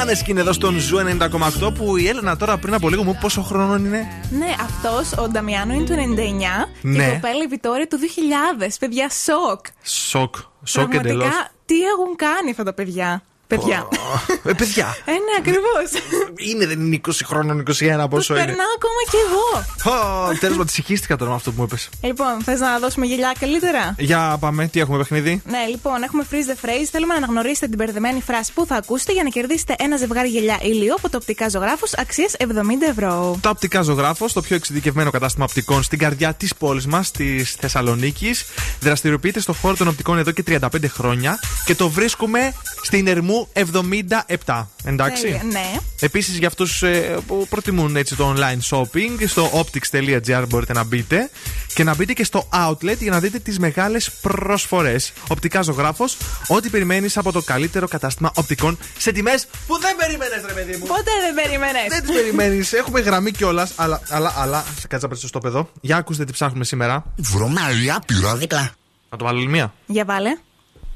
[0.00, 0.96] Måneskin εδώ στον Ζου
[1.60, 4.06] 90,8 που η Έλενα τώρα πριν από λίγο μου πόσο χρόνο είναι.
[4.30, 7.04] Ναι, αυτός ο Νταμιάνο είναι του 99 και Ναι.
[7.04, 8.76] η κοπέλα η Βιτόρια του 2000.
[8.80, 9.66] Παιδιά, σοκ.
[9.82, 10.34] Σοκ.
[10.64, 11.18] Σοκ εντελώς.
[11.18, 13.88] Πραγματικά, τι έχουν κάνει αυτά τα παιδιά; Παιδιά.
[14.44, 14.96] Ε, παιδιά.
[15.04, 15.88] Ε, ναι, ακριβώς.
[16.48, 18.44] Είναι, δεν είναι 20 χρόνων, 21 πόσο είναι.
[18.44, 19.48] Περνάω ακόμα κι εγώ.
[20.38, 21.88] Τέλος πάντων, συγχύστηκα τώρα με αυτό που μου είπες.
[22.02, 26.50] Λοιπόν, θες να δώσουμε γελιά καλύτερα; Για πάμε, τι έχουμε παιχνίδι; Ναι, λοιπόν, έχουμε freeze
[26.50, 26.88] the phrase.
[26.90, 30.58] Θέλουμε να αναγνωρίσετε την μπερδεμένη φράση που θα ακούσετε για να κερδίσετε ένα ζευγάρι γελιά
[30.62, 32.46] ήλιο από το οπτικά ζωγράφους αξίας 70
[32.88, 33.38] ευρώ.
[33.40, 38.44] Τα οπτικά ζωγράφος, το πιο εξειδικευμένο κατάστημα οπτικών στην καρδιά της πόλης μας, της Θεσσαλονίκης.
[38.80, 44.66] Δραστηριοποιείται στο χώρο των οπτικών εδώ και 35 χρόνια και το βρίσκουμε στην Ερμού 77.
[44.84, 45.22] Εντάξει.
[45.22, 45.76] Τέλεια, Ναι.
[46.00, 46.82] Επίσης για αυτούς
[47.26, 51.30] που προτιμούν έτσι το online shopping, στο optics.gr μπορείτε να μπείτε
[51.74, 55.12] και να μπείτε και στο outlet για να δείτε τις μεγάλες προσφορές.
[55.28, 56.16] Οπτικά ζωγράφος,
[56.46, 60.86] ό,τι περιμένεις από το καλύτερο κατάστημα οπτικών σε τιμές που δεν περίμενε, ρε παιδί μου.
[60.86, 61.78] Ποτέ δεν περίμενε.
[61.88, 62.72] Δεν τις περιμένεις.
[62.72, 64.64] Έχουμε γραμμή κιόλας, αλλά, αλλά, αλλά.
[64.80, 65.70] Σε κάτσε να στο παιδό.
[65.80, 67.04] Για ακούστε τι ψάχνουμε σήμερα.
[67.16, 68.70] Βρωμαλιά πυρόδικλα.
[69.10, 69.72] Να το βάλω άλλη μία.
[69.86, 70.30] Για βάλε.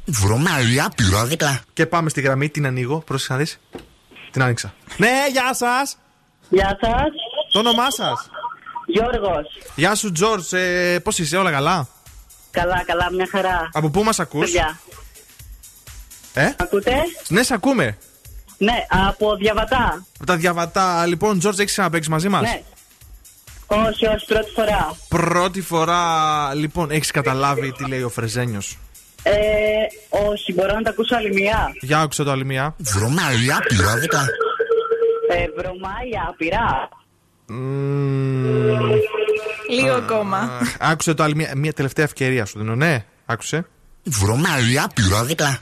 [0.05, 1.61] Βρωμαλιά πυρόδικλα.
[1.73, 2.99] Και πάμε στη γραμμή, την ανοίγω.
[2.99, 3.59] Πρόσεχε να δεις.
[4.31, 4.75] Την άνοιξα.
[4.97, 5.97] Ναι, γεια σας.
[6.49, 7.11] Γεια σας.
[7.53, 8.31] Το όνομά σας;
[8.87, 9.47] Γιώργος.
[9.75, 10.53] Γεια σου, Τζορτζ.
[10.53, 11.89] Ε, Πώς είσαι, όλα καλά;
[12.51, 13.69] Καλά, καλά, μια χαρά.
[13.73, 14.79] Από πού μας ακούς, Παιδιά.
[16.35, 16.95] Ε; Ακούτε;
[17.29, 17.99] Ναι, σε ακούμε.
[18.59, 20.05] Ναι, από διαβατά.
[20.17, 21.07] Από τα διαβατά.
[21.07, 22.63] Λοιπόν, Τζορτζ, έχεις ξαναπέξει μαζί μας; Ναι.
[23.67, 24.97] Όχι, όχι, πρώτη φορά.
[25.09, 28.79] Πρώτη φορά, λοιπόν, έχεις καταλάβει τι λέει ο Φρεζένιος.
[29.27, 31.73] Ε, όχι, μπορώ να τα ακούσω άλλη μία.
[31.81, 32.75] Για άκουσε το άλλη μία.
[32.79, 34.27] Βρωμαλιά πυρόδικλα.
[35.31, 36.89] Ε, βρωμάει άπειρα.
[39.71, 40.61] Λίγο ακόμα.
[40.79, 41.53] Άκουσε το άλλη μία.
[41.57, 43.05] Μία τελευταία ευκαιρία σου δίνω, ναι.
[43.27, 43.67] Άκουσε.
[44.05, 45.59] Βρωμαλιά πυρόδικλα.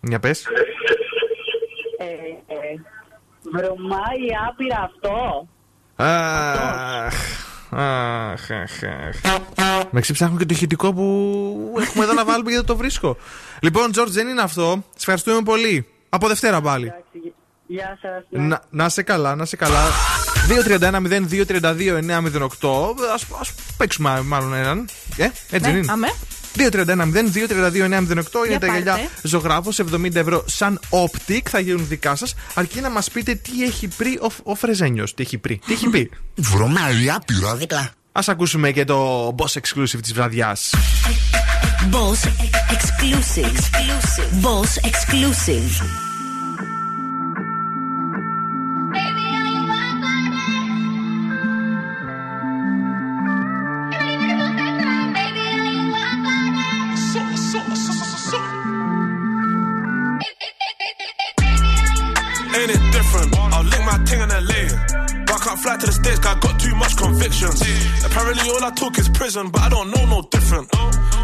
[0.00, 0.46] Μια πες.
[1.98, 2.04] Ε,
[2.54, 2.56] ε,
[3.52, 5.48] βρωμάει άπειρα αυτό.
[5.96, 7.14] Αχ,
[7.70, 9.16] αχ, αχ, αχ.
[9.90, 13.16] Με ξεψάχνω και το ηχητικό που έχουμε εδώ να βάλουμε γιατί το βρίσκω.
[13.60, 14.82] Λοιπόν, Τζορτζ, δεν είναι αυτό.
[14.90, 15.86] Σε ευχαριστούμε πολύ.
[16.08, 16.92] Από Δευτέρα πάλι.
[17.66, 18.24] Γεια σας.
[18.30, 19.82] Να, να σε καλά, να σε καλά.
[20.48, 22.94] 231-0232-908.
[23.14, 24.88] Ας, ας παίξουμε μάλλον έναν.
[25.16, 25.92] Ε, έτσι Ναι, δεν είναι.
[25.92, 26.08] αμέ.
[26.56, 29.08] 231-0232-908 είναι Για τα γυαλιά πάρτε.
[29.22, 32.34] ζωγράφο 70 ευρώ σαν optic θα γίνουν δικά σας.
[32.54, 35.14] Αρκεί να μας πείτε τι έχει πει ο, ο Φρεζένιος.
[35.14, 35.60] Τι έχει πει.
[35.66, 36.10] Τι έχει πει.
[36.34, 37.90] Βρωμαλιά πυρόδικλα.
[38.12, 40.74] Α ακούσουμε και το boss exclusive της βραδιάς.
[41.92, 42.28] Boss
[42.74, 43.58] exclusive.
[44.42, 46.07] Boss exclusive.
[65.48, 67.62] Can't fly to the States, I got too much convictions.
[68.04, 70.68] Apparently, all I talk is prison, but I don't know no different.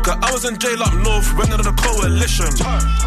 [0.07, 2.51] I was in jail up north, went under the coalition.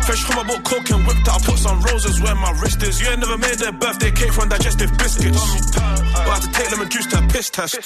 [0.02, 1.42] Fresh from my book, coke and whipped out.
[1.42, 3.00] I put some roses where my wrist is.
[3.00, 5.38] You ain't never made their birthday cake from digestive biscuits.
[5.78, 7.78] But I had to take lemon juice to a piss test.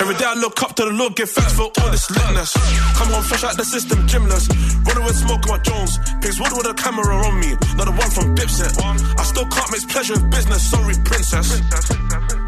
[0.00, 2.56] Every day I look up to the Lord, give thanks for all this litness.
[2.96, 4.48] Come on, fresh out the system, gymless.
[4.88, 5.98] Running with smoke on my Jones.
[6.24, 8.72] Pigs wood with a camera on me, not the one from Dipset.
[8.80, 11.60] I still can't mix pleasure with business, sorry, princess.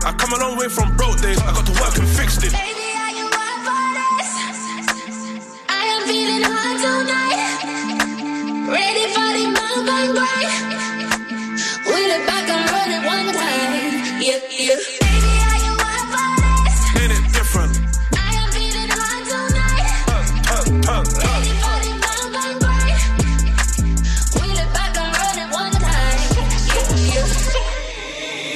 [0.04, 2.83] I come a long way from broke days, I got to work and fixed it.
[6.14, 7.40] Feeling hot tonight.
[8.76, 9.46] Ready for the
[12.28, 13.28] back and run it one.
[14.22, 14.93] Yeah, yeah.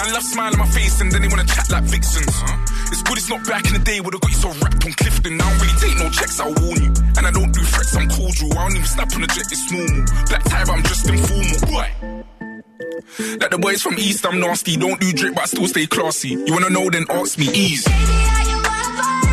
[0.00, 2.34] Man love smile on my face and then they wanna chat like vixens.
[2.88, 4.92] It's good it's not back in the day where they got you so wrapped on
[4.92, 5.38] Clifton.
[5.38, 6.92] I don't really take no checks, I'll warn you.
[7.20, 8.48] And I don't do threats, I'm cordial.
[8.56, 10.08] I don't even snap on the jet, it's normal.
[10.24, 11.60] Black tie, but I'm just informal.
[11.68, 11.88] Boy.
[13.44, 14.78] Like the boys from East, I'm nasty.
[14.78, 16.30] Don't do drip, but I still stay classy.
[16.30, 17.86] You wanna know, then ask me, ease.
[17.86, 19.29] Ready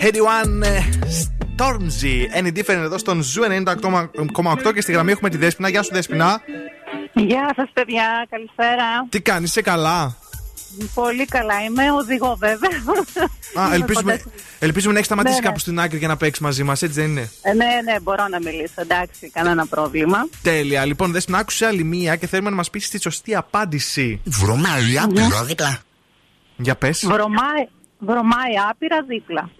[0.00, 0.82] Headie One ε,
[1.56, 2.42] Stormzy.
[2.42, 3.42] Ain't It Different εδώ στον Ζου
[4.64, 5.68] 90,8 και στη γραμμή έχουμε τη Δέσποινα.
[5.68, 6.40] Γεια σου, Δέσποινα.
[7.12, 8.26] Γεια σας, παιδιά.
[8.30, 9.06] Καλησπέρα.
[9.08, 10.16] Τι κάνεις, είσαι καλά;
[10.94, 11.90] Πολύ καλά είμαι.
[11.92, 12.70] Οδηγώ, βέβαια.
[13.60, 15.46] Α, Είμαι ελπίζουμε, κοντά στη- ελπίζουμε να έχεις σταματήσει Ναι, ναι.
[15.46, 18.28] κάπου στην άκρη για να παίξεις μαζί μας, έτσι δεν είναι; Ε, ναι, ναι, μπορώ
[18.28, 18.72] να μιλήσω.
[18.76, 20.28] Εντάξει, κανένα πρόβλημα.
[20.42, 20.84] Τέλεια.
[20.84, 24.20] Λοιπόν, Δέσποινα, άκουσε άλλη μία και θέλουμε να μας πεις τη σωστή απάντηση.
[24.24, 25.78] Βρωμάει άπειρο δίπλα.
[26.56, 27.04] Για πες.
[27.06, 27.66] Βρωμάει,
[27.98, 29.50] βρωμάει άπειρα δίπλα.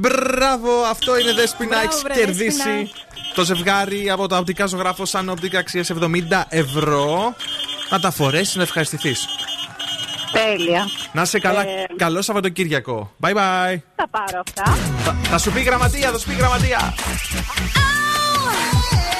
[0.00, 1.68] Μπράβο, αυτό είναι Δέσποινα.
[1.76, 2.88] Μπράβο, Έχει βρε, κερδίσει Δέσποινα.
[3.34, 7.34] το ζευγάρι από τα οπτικά ζωγράφο σαν όπτικα αξίας 70 ευρώ.
[7.90, 9.26] Να τα φορέσεις να ευχαριστηθείς.
[10.32, 10.86] Τέλεια.
[11.12, 11.62] Να είσαι καλά.
[11.62, 13.12] Ε, Καλό Σαββατοκύριακο.
[13.22, 13.76] Bye bye.
[13.96, 14.76] Θα πάρω αυτά.
[15.04, 16.94] Θα, θα σου πει γραμματεία, θα σου πει γραμματεία.
[17.80, 19.19] Bill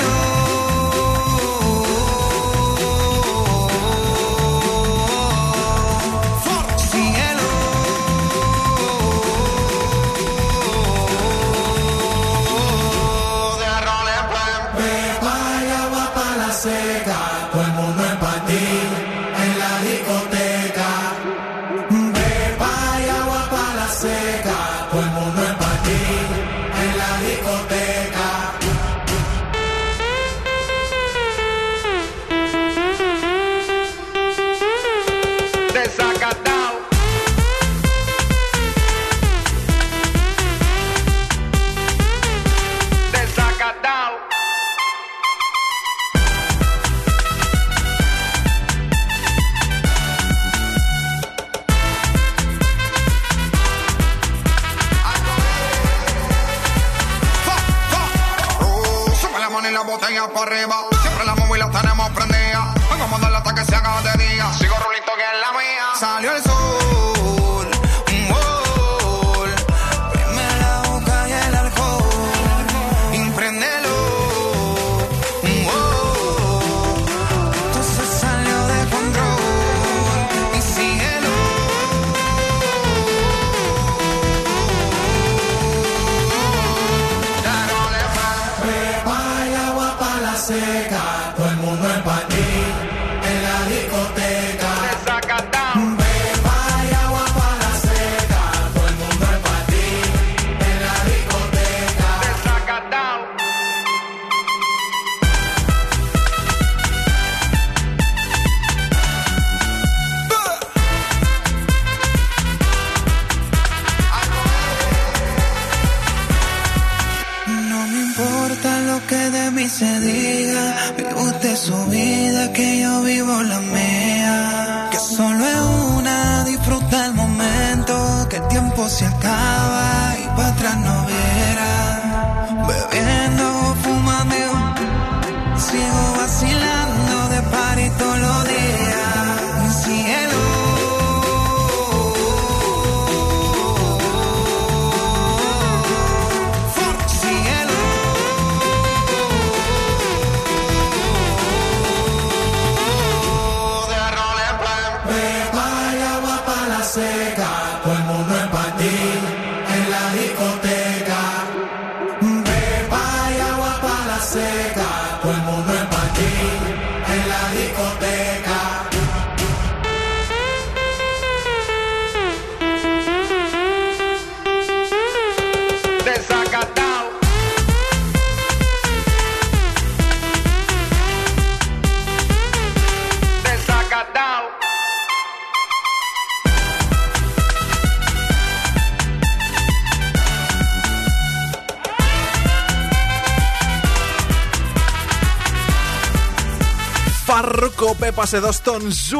[198.33, 199.19] Εδώ στον Ζου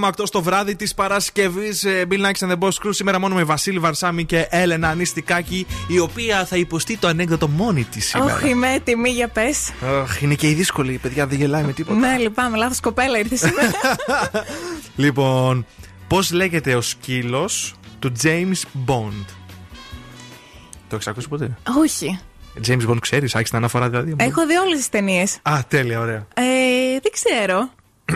[0.00, 1.84] 90,8 στο βράδυ της Παρασκευής.
[1.86, 5.98] Bill Nakis and the Boss Crew σήμερα μόνο με Βασίλη Βαρσάμι και Έλενα Νηστικάκη, η
[5.98, 8.34] οποία θα υποστεί το ανέκδοτο μόνη της σήμερα.
[8.34, 9.72] Όχι, είμαι έτοιμη για πες.
[10.02, 11.98] Αχ, είναι και η δύσκολη, παιδιά, δεν γελάει με τίποτα.
[11.98, 13.70] Ναι, λυπάμαι, λάθος κοπέλα ήρθες σήμερα.
[14.96, 15.66] Λοιπόν,
[16.08, 19.24] πώς λέγεται ο σκύλος του James Bond;
[20.88, 22.20] Το έχεις ακούσει ποτέ; Όχι.
[22.66, 24.14] James Bond, ξέρεις, έχει την αναφορά δηλαδή.
[24.18, 25.38] Έχω δει όλες τις ταινίες.
[25.42, 26.26] Α, τέλεια, ωραία.
[26.34, 26.42] Ε,
[27.02, 27.70] δεν ξέρω.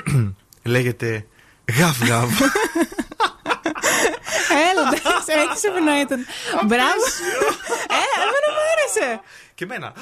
[0.62, 1.26] Λέγεται
[1.78, 2.30] Γαβ Γαβ.
[4.70, 6.18] Έλα, εντάξει, έχει ευνοήτων.
[6.66, 7.04] Μπράβο.
[7.88, 9.20] Ε, εμένα μου άρεσε.
[9.54, 9.92] Και εμένα.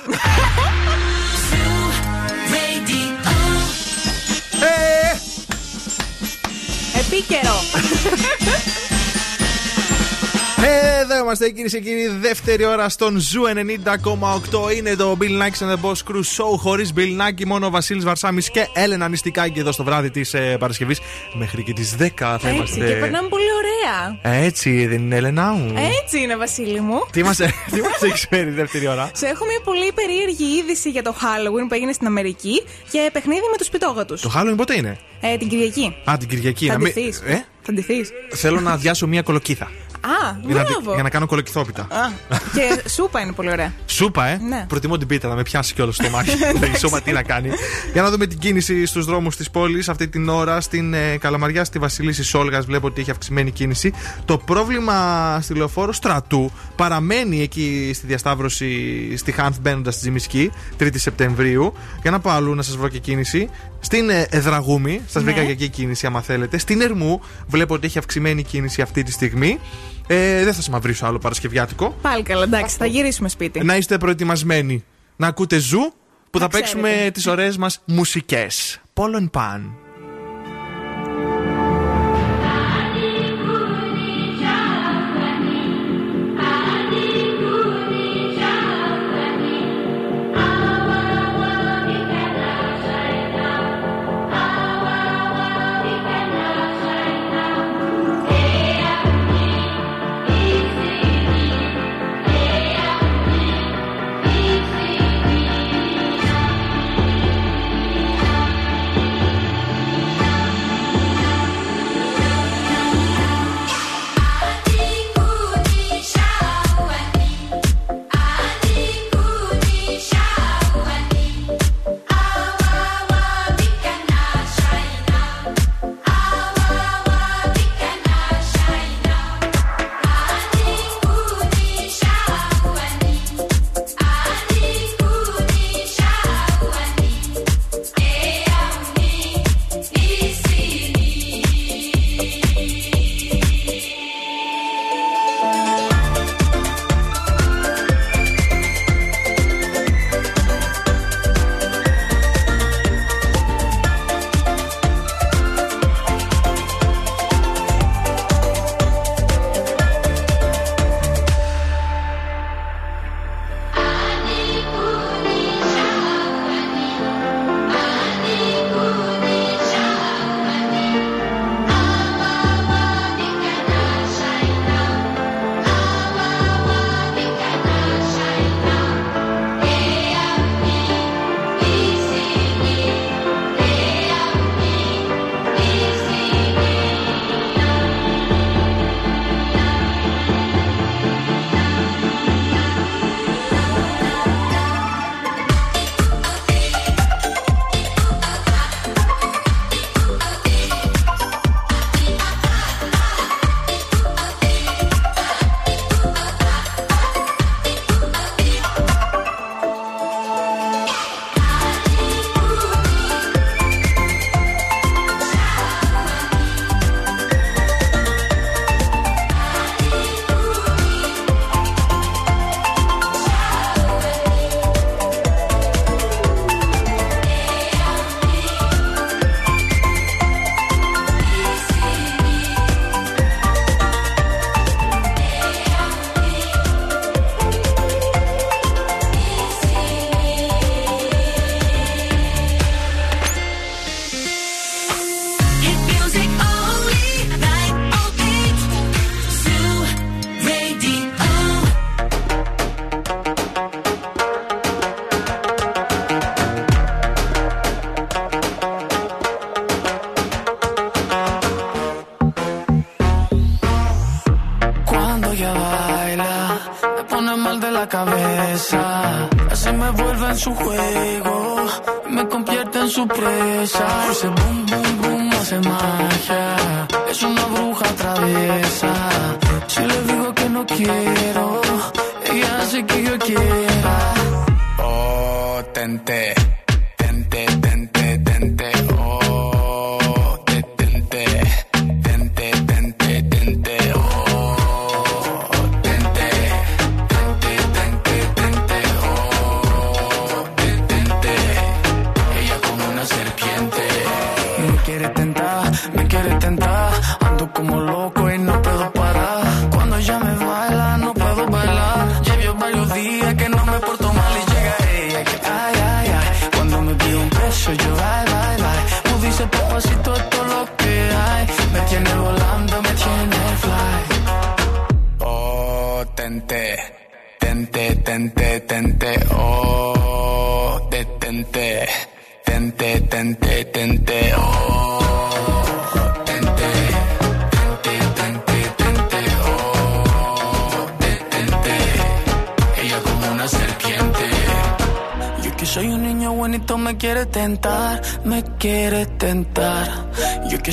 [4.61, 5.16] Ε!
[6.99, 7.57] Επίκαιρο.
[10.67, 14.77] Ε, Εδώ είμαστε κυρίες και κύριοι, δεύτερη ώρα στον Ζου 90,8.
[14.77, 18.05] Είναι το Bill Nakis and the Boss Crew Show χωρίς Bill Nakis, μόνο ο Βασίλης
[18.05, 21.01] Βαρσάμι και Έλενα Νηστικάκη εδώ στο βράδυ της ε, Παρασκευής.
[21.35, 22.87] Μέχρι και τις 10 θα Έτσι, είμαστε.
[22.87, 24.19] και περνάμε πολύ ωραία.
[24.37, 25.75] Ε, Έτσι, δεν είναι Έλενα μου.
[26.03, 26.99] Έτσι είναι, Βασίλη μου.
[27.12, 27.35] Τι μα
[27.73, 31.67] τι μας έχει φέρει δεύτερη ώρα; Σε έχω μια πολύ περίεργη είδηση για το Halloween
[31.69, 34.21] που έγινε στην Αμερική και παιχνίδι με τους πιτόγατους.
[34.21, 35.97] Το Halloween πότε είναι; Ε, την Κυριακή.
[36.11, 36.67] Α, την Κυριακή.
[36.67, 37.23] Θα να μην- ντυθείς.
[37.27, 38.11] Ε, Θα ντυθείς.
[38.35, 39.71] θέλω να αδειάσω μία κολοκύθα.
[40.05, 40.94] Α, Για να, μπράβο.
[40.94, 41.82] για να κάνω κολοκυθόπιτα.
[41.82, 42.09] Α,
[42.55, 43.72] και σούπα είναι πολύ ωραία.
[43.86, 44.38] Σούπα, ε!
[44.48, 44.64] Ναι.
[44.68, 46.30] Προτιμώ την πίτα να με πιάσει κιόλας στο μάχη.
[46.74, 47.50] Η σούπα τι να κάνει.
[47.92, 50.61] Για να δούμε την κίνηση στους δρόμους της πόλης αυτή την ώρα.
[50.61, 53.92] Στην ε, Καλαμαριά, στη Βασιλίση Σόλγας, βλέπω ότι έχει αυξημένη κίνηση.
[54.24, 58.68] Το πρόβλημα στη λεωφόρο στρατού παραμένει εκεί στη διασταύρωση
[59.16, 60.50] στη Χάνθ μπαίνοντας στη Τζιμισκή,
[60.80, 61.72] 3η Σεπτεμβρίου.
[62.02, 63.48] Για να πω αλλού να σας βρω και κίνηση.
[63.80, 65.30] Στην ε, Εδραγούμη, σας Ναι.
[65.32, 66.59] βρήκα και εκεί κίνηση, άμα θέλετε.
[66.59, 69.61] Στην Ερμού, βλέπω ότι έχει αυξημένη κίνηση αυτή τη στιγμή.
[70.07, 71.96] Ε, δεν θα σα μαυρίσω άλλο Παρασκευιάτικο.
[72.02, 73.64] Πάλι καλά, εντάξει, θα γυρίσουμε σπίτι.
[73.64, 74.84] Να είστε προετοιμασμένοι
[75.16, 75.92] να ακούτε ζου
[76.30, 77.11] που θα Να παίξουμε ξέρετε.
[77.11, 78.80] τις ωραίες μας μουσικές.
[78.92, 79.76] Πόλον Παν.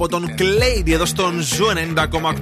[0.00, 1.66] Από τον Κλέιντι εδώ στον Ζου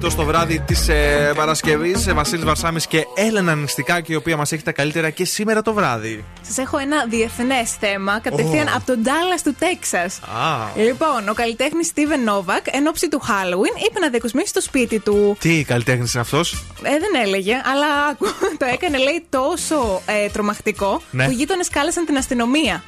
[0.03, 2.13] 90,8 στο βράδυ της ε, Παρασκευής.
[2.13, 6.23] Βασίλης Βαρσάμι και Έλενα Νηστικάκη, η οποία μας έχει τα καλύτερα και σήμερα το βράδυ.
[6.41, 8.71] Σας έχω ένα διεθνές θέμα κατευθείαν Ω.
[8.75, 10.19] από το Ντάλλας του Τέξας.
[10.19, 14.99] Α, Λοιπόν, ο καλλιτέχνης Steven Novak εν όψει του Halloween είπε να διακοσμήσει στο σπίτι
[14.99, 15.37] του.
[15.39, 16.53] τι καλλιτέχνης είναι αυτός;
[16.83, 18.25] Ε, δεν έλεγε, αλλά άκου,
[18.61, 21.25] το έκανε λέει τόσο ε, τρομακτικό Ναι.
[21.25, 22.83] που οι γείτονες κάλεσαν την αστυνομία.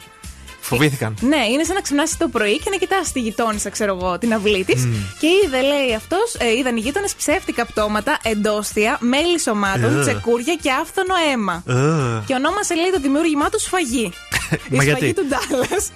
[0.62, 1.18] Φοβήθηκαν.
[1.22, 4.34] Ναι, είναι σαν να ξυπνάσει το πρωί και να κοιτάς τη γειτόνισσα, ξέρω εγώ, την
[4.34, 4.86] αυλή της.
[4.86, 4.94] Μμ.
[5.20, 10.02] Και είδε, λέει αυτός, ε, είδαν οι γείτονες ψεύτικα πτώματα, εντόστια, μέλη σωμάτων, Ε.
[10.02, 11.64] τσεκούρια και άφθονο αίμα.
[11.68, 12.24] Ε.
[12.26, 14.12] Και ονόμασε, λέει, το δημιούργημά τους σφαγή.
[14.72, 15.92] Η Μα σφαγή γιατί; του Ντάλλας.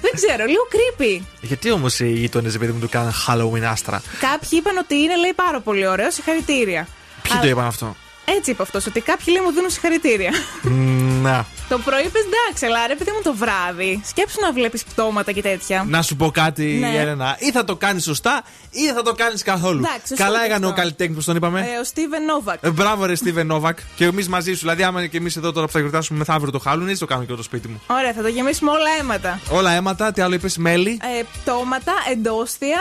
[0.00, 1.20] Δεν ξέρω, λίγο creepy.
[1.40, 5.32] Γιατί όμως οι γείτονες, επειδή μου του κάνουν Halloween άστρα; Κάποιοι είπαν ότι είναι, λέει,
[5.36, 6.88] πάρα πολύ ωραίο, συγχαρητήρια.
[7.22, 7.96] Ποιοι το Αλλά- είπαν αυτό;
[8.28, 10.30] Έτσι είπε αυτός, ότι κάποιοι λέει μου δίνουν συγχαρητήρια.
[10.62, 11.46] Μ, Να.
[11.68, 14.00] το πρωί είπες εντάξει, αλλά ρε παιδί μου το βράδυ.
[14.06, 15.84] Σκέψου να βλέπεις πτώματα και τέτοια.
[15.88, 16.98] Να σου πω κάτι, Ναι.
[16.98, 17.36] Έλενα.
[17.38, 19.78] Ή θα το κάνεις σωστά, ή δεν θα το κάνεις καθόλου.
[19.78, 20.80] Εντάξει, σωστό Καλά και έκανε ο αυτό.
[20.80, 21.60] καλλιτέχνης που τον είπαμε.
[21.60, 22.58] Ε, ο Στίβεν Νόβακ.
[22.62, 23.78] Ε, μπράβο, ρε Στίβεν Νόβακ.
[23.96, 24.58] Και εμείς μαζί σου.
[24.60, 27.20] Δηλαδή, άμα και εμείς εδώ τώρα που θα γιορτάσουμε μεθαύριο το Halloween, έτσι το κάνω
[27.20, 27.82] και εγώ το σπίτι μου.
[27.86, 29.40] Ωραία, θα το γεμίσουμε όλα αίματα.
[29.50, 31.00] Όλα αίματα, τι άλλο είπες, μέλι.
[31.18, 32.80] Ε, πτώματα, εντόστια,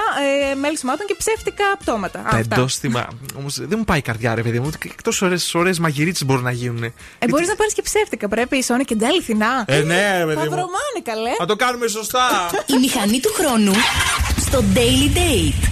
[0.52, 2.20] ε, μέλη σωμάτων και ψεύτικα πτώματα.
[2.30, 2.56] Τα Αυτά.
[2.56, 3.08] εντόστιμα.
[3.38, 4.70] Όμως δεν μου πάει η καρδιά, ρε παιδί μου.
[4.86, 5.22] Εκτός
[5.54, 6.84] ωραίες μαγειρίτσε μπορούν να γίνουν.
[6.84, 6.94] Ε,
[7.30, 8.28] μπορείς να πάρεις και ψεύτικα.
[8.28, 9.66] Πρέπει η Sony και τα αληθινά.
[9.68, 10.44] Ε, ναι, ρε παιδί μου.
[10.44, 11.34] Παυρομάνε καλέ.
[11.38, 12.50] Θα το κάνουμε σωστά.
[12.66, 13.74] Η μηχανή του χρόνου
[14.40, 15.70] στο Daily Date.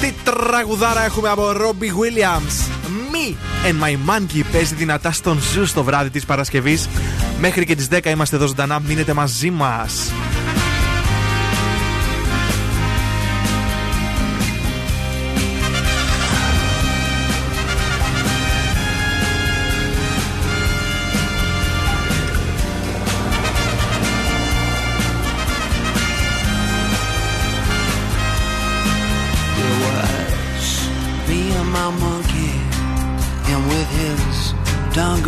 [0.00, 2.80] Τι τραγουδάρα έχουμε από Robbie Williams.
[3.12, 3.34] Me
[3.68, 6.88] and my monkey παίζει δυνατά στον Ζου στο βράδυ της Παρασκευής.
[7.40, 8.80] Μέχρι και τις 10 είμαστε εδώ ζωντανά.
[8.80, 10.12] Μείνετε μαζί μας.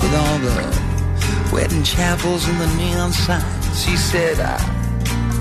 [0.00, 3.84] with all the wedding chapels and the neon signs.
[3.84, 4.58] He said, I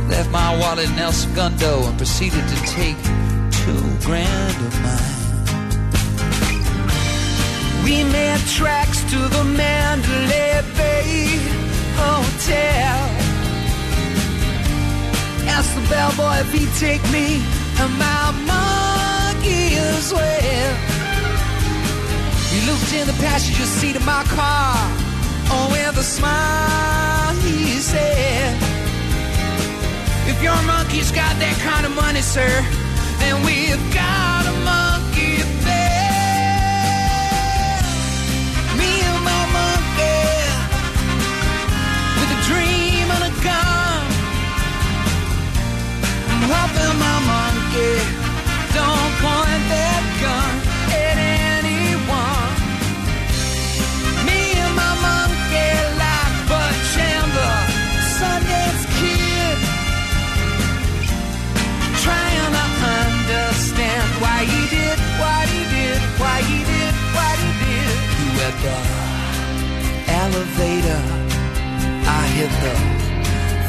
[0.10, 2.98] left my wallet in El Segundo and proceeded to take
[3.62, 5.18] two grand of mine.
[7.84, 11.40] We made tracks to the Mandalay Bay
[12.02, 12.98] Hotel.
[15.56, 17.42] Asked the bellboy if he'd take me
[17.82, 20.97] and my monkey as well.
[22.66, 24.76] Lounged in the passenger seat of my car.
[25.50, 28.58] Oh, with a smile, he said,
[30.28, 32.50] If your monkey's got that kind of money, sir,
[33.20, 34.87] then we've got a monkey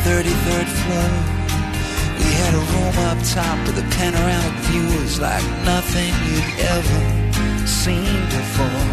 [0.08, 1.10] 33rd floor.
[2.16, 4.86] We had a room up top with a panoramic view.
[4.96, 7.00] It was like nothing you'd ever
[7.68, 8.84] seen before.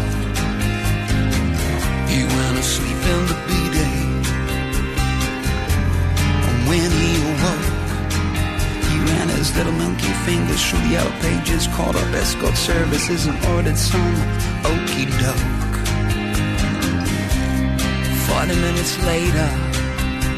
[2.12, 3.98] He went to sleep in the B-day.
[6.48, 7.68] And when he awoke,
[8.84, 13.42] he ran his little monkey fingers through the yellow pages, called up escort services and
[13.56, 14.14] ordered some
[14.68, 15.76] okey doke.
[18.28, 19.65] Forty minutes later,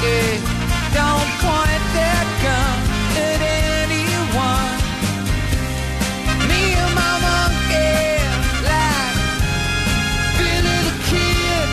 [0.00, 0.40] Monkey
[0.96, 2.78] don't point their gun
[3.20, 3.40] at
[3.84, 4.76] anyone.
[6.48, 8.00] Me and my monkey
[8.68, 9.14] like
[10.38, 11.68] Billy the Kid,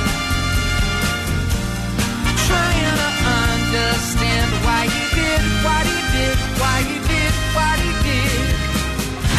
[2.48, 3.10] trying to
[3.40, 8.48] understand why he did what he did, why he did what he did.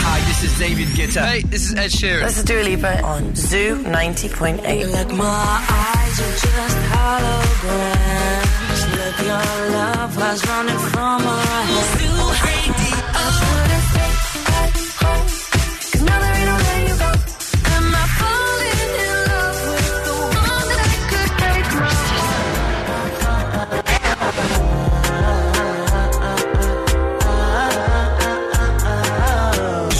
[0.04, 1.24] Hi, this is David Guetta.
[1.26, 2.24] Hey, this is Ed Sheeran.
[2.24, 4.92] This is Dua Lipa on Zoo 90.8.
[4.92, 8.37] Like my eyes are just holograms.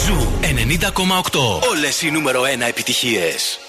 [0.05, 1.39] Ζου ενενίδα κομμά 8.
[1.69, 3.59] Όλες οι νούμερο 1 επιτυχίες.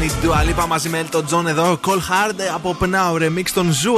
[0.00, 1.80] Αγαπημένη Dua Lipa μαζί με τον Τζον εδώ.
[1.86, 3.94] Cold Heart, Pnau Remix στον Zoo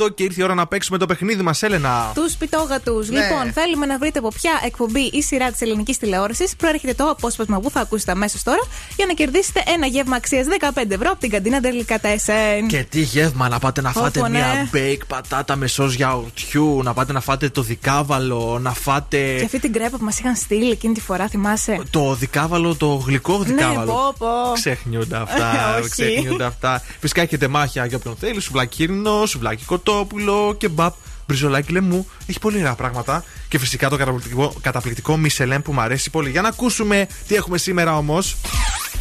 [0.00, 2.12] 90,8 και ήρθε η ώρα να παίξουμε το παιχνίδι μας, Έλενα.
[2.14, 3.08] Τους πιτόγατους.
[3.08, 3.20] Ναι.
[3.20, 7.60] Λοιπόν, θέλουμε να βρείτε από ποια εκπομπή ή σειρά της ελληνικής τηλεόρασης προέρχεται το απόσπασμα
[7.60, 8.60] που θα ακούσετε αμέσως τώρα
[9.00, 12.66] για να κερδίσετε ένα γεύμα αξίας 15 ευρώ από την καντίνα Τελικατέσεν.
[12.66, 14.38] Και τι γεύμα, να πάτε να φάτε Όπα, ναι.
[14.38, 19.44] μια μπέικ πατάτα με σως γιαουρτιού, να πάτε να φάτε το δικάβαλο, να φάτε Και
[19.44, 23.38] αυτή την κρέπα που μας είχαν στείλει εκείνη τη φορά, θυμάσαι; το δικάβαλο, το γλυκό
[23.38, 23.80] δικάβαλο.
[23.80, 24.52] Ναι, πω, πω.
[24.54, 25.50] Ξεχνιούνται αυτά.
[25.80, 25.88] Όχι.
[25.88, 26.82] ξεχνιούνται αυτά.
[27.00, 28.40] Φυσικά έχετε μάχια για όποιον θέλει.
[28.40, 30.94] Σουβλάκι κύρινο, σουβλάκι κοτόπουλο, κεμπάπ,
[31.30, 32.06] μπριζολάκι λεμού.
[32.26, 33.24] Έχει πολύ ωραία πράγματα.
[33.48, 36.30] Και φυσικά το καταπληκτικό, καταπληκτικό Μισελέν που μου αρέσει πολύ.
[36.30, 38.36] Για να ακούσουμε τι έχουμε σήμερα όμως.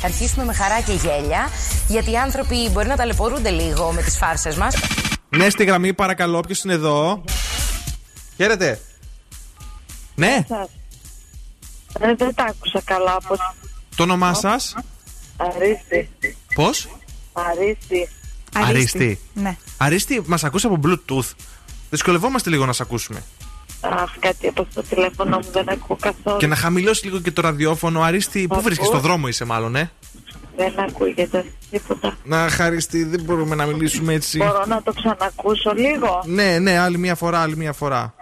[0.01, 1.49] Θα αρχίσουμε με χαρά και γέλια,
[1.87, 4.75] γιατί οι άνθρωποι μπορεί να ταλαιπωρούνται λίγο με τις φάρσες μας.
[5.29, 7.23] Ναι, στη γραμμή, παρακαλώ, ποιο είναι εδώ.
[8.35, 8.79] Χαίρετε.
[10.15, 10.45] Ναι,
[11.99, 13.17] Ε, δεν τα άκουσα καλά.
[13.27, 13.37] Πώς...
[13.95, 14.75] το όνομά σας;
[15.37, 16.09] Αρίστη.
[16.53, 16.87] Πώς;
[17.33, 18.09] Αρίστη.
[18.53, 19.19] Αρίστη.
[19.33, 19.57] Ναι.
[19.77, 21.29] Αρίστη, μας ακούσα από Bluetooth.
[21.89, 23.23] Δυσκολευόμαστε λίγο να σε ακούσουμε.
[23.81, 26.37] Αχ, κάτι από το τηλέφωνο μου δεν ακούω καθόλου.
[26.37, 28.01] Και να χαμηλώσει λίγο και το ραδιόφωνο.
[28.01, 28.61] Αρίστη, πού Ακούω.
[28.61, 29.91] βρίσκεσαι, στο δρόμο είσαι μάλλον, ε;
[30.55, 32.17] Δεν ακούγεται τίποτα.
[32.23, 34.37] Να χαριστεί, δεν μπορούμε να μιλήσουμε έτσι.
[34.37, 38.13] Μπορώ να το ξανακούσω λίγο; Ναι, ναι, άλλη μια φορά, άλλη μια φορά.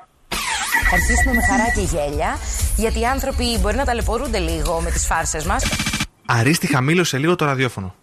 [0.89, 2.37] Θα αρχίσουμε με χαρά και γέλια,
[2.75, 5.63] γιατί οι άνθρωποι μπορεί να ταλαιπωρούνται λίγο με τις φάρσες μας.
[6.25, 7.95] Αρίστη, χαμήλωσε λίγο το ραδιόφωνο.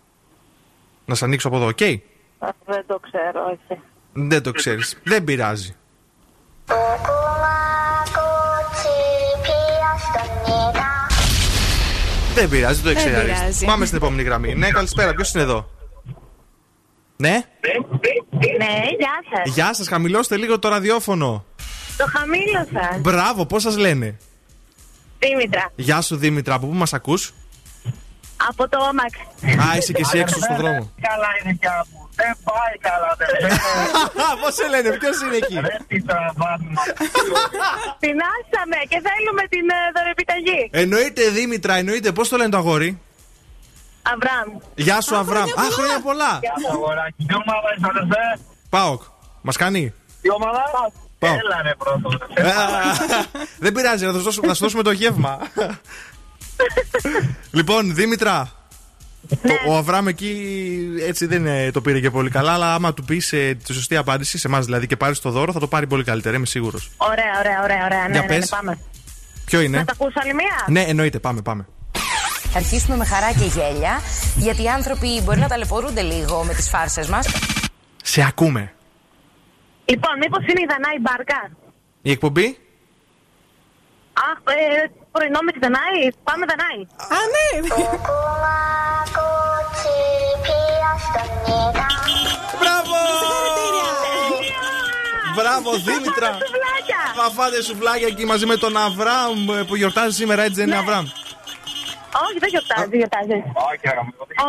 [1.04, 3.80] Να σε ανοίξω από εδώ, οκ; Α, Δεν το ξέρω, όχι.
[4.16, 4.98] Δεν το ξέρεις.
[5.04, 5.76] Δεν πειράζει.
[12.34, 13.14] Δεν πειράζει, δεν το Δεν ξέρει.
[13.14, 13.38] Αρίστη.
[13.38, 13.64] πειράζει.
[13.64, 14.54] Πάμε στην επόμενη γραμμή.
[14.54, 15.70] Ναι, καλησπέρα, ποιος είναι εδώ;
[17.16, 17.30] Ναι,
[18.58, 19.54] Ναι, γεια σας.
[19.54, 21.44] γεια σας, χαμηλώστε λίγο το ραδιόφωνο.
[21.96, 22.98] Το χαμήλωσα.
[23.00, 24.16] Μπράβο, πώς σας λένε;
[25.18, 27.34] Δήμητρα, Γεια σου Δήμητρα, από πού μας ακούς;
[28.48, 29.18] από το Όμαξ.
[29.70, 30.90] Α, είσαι και εσύ έξω στον δρόμο.
[31.00, 32.03] Καλά είναι κι μου.
[32.16, 33.28] Δεν πάει καλά, δεν
[34.42, 35.58] Πώς σε λένε, ποιος είναι εκεί;
[35.88, 36.68] τι τραβάμε.
[38.02, 40.68] Πεινάσαμε και θέλουμε την ε, δωρεπιταγή.
[40.70, 42.12] Εννοείται Δήμητρα, εννοείται.
[42.12, 43.00] Πώς το λένε το αγόρι;
[44.02, 44.58] Αβραμ.
[44.74, 45.48] Γεια σου Αβραμ.
[45.48, 46.38] Α, χρόνια πολλά.
[46.40, 47.24] Γεια σου, αγοράκι.
[47.28, 48.38] Τι ομάδα είσαι, αδερφέ.
[48.68, 49.02] Πάοκ.
[49.42, 49.94] Μας κάνει.
[50.22, 50.62] Τι ομάδα.
[51.18, 51.34] Πάω.
[51.34, 52.18] Έλα ρε πρώτο.
[53.58, 55.38] Δεν πειράζει, να σου δώσουμε, να σου δώσουμε το γεύμα.
[57.58, 58.52] λοιπόν, Δήμητρα.
[59.66, 60.36] Ο, ο Αβραμ εκεί
[61.00, 63.28] έτσι δεν ε, το πήρε και πολύ καλά, αλλά άμα του πεις
[63.64, 66.36] τη σωστή απάντηση, σε εμάς δηλαδή, και πάρεις το δώρο, θα το πάρει πολύ καλύτερα,
[66.36, 66.90] είμαι σίγουρος.
[66.96, 68.02] Ωραία, ωραία, ωραία, ωραία.
[68.08, 68.48] Ναι, Για ναι, ναι, πες.
[68.48, 68.78] πάμε.
[69.44, 71.66] Ποιο είναι; Να τα ακούσω άλλη μία; Ναι, εννοείται, πάμε, πάμε.
[72.50, 74.00] Θα αρχίσουμε με χαρά και γέλια,
[74.36, 77.26] γιατί οι άνθρωποι μπορεί να ταλαιπωρούνται λίγο με τις φάρσες μας.
[78.02, 78.72] Σε ακούμε.
[79.84, 81.50] Λοιπόν, μήπως είναι η Δανάη Μπάρκα;
[82.02, 82.58] Η εκπομπή;
[84.12, 86.00] Αχ, ε, πρωινό με τη Δανάη.
[86.28, 86.80] Πάμε Δανάη.
[87.16, 87.48] Α, ναι.
[92.60, 92.96] Μπράβο!
[95.36, 96.30] Μπράβο, Δήμητρα!
[96.32, 97.00] Σουβλάκια.
[97.16, 100.76] Θα φάτε σουβλάκια εκεί μαζί με τον Αβραμ ε, που γιορτάζει σήμερα, έτσι δεν είναι
[100.76, 101.06] Αβραμ.
[102.26, 103.36] Όχι, δεν γιορτάζει, δεν γιορτάζει.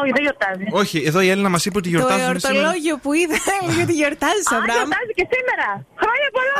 [0.02, 0.66] Όχι, δεν γιορτάζει.
[0.82, 2.58] Όχι, εδώ η Έλληνα μας είπε ότι Το γιορτάζουν σήμερα.
[2.58, 4.76] εορτολόγιο που είδα έλεγε ότι γιορτάζει, Α, Αβραμ.
[4.78, 5.68] γιορτάζει και σήμερα.
[6.02, 6.56] Χρόνια πολλά.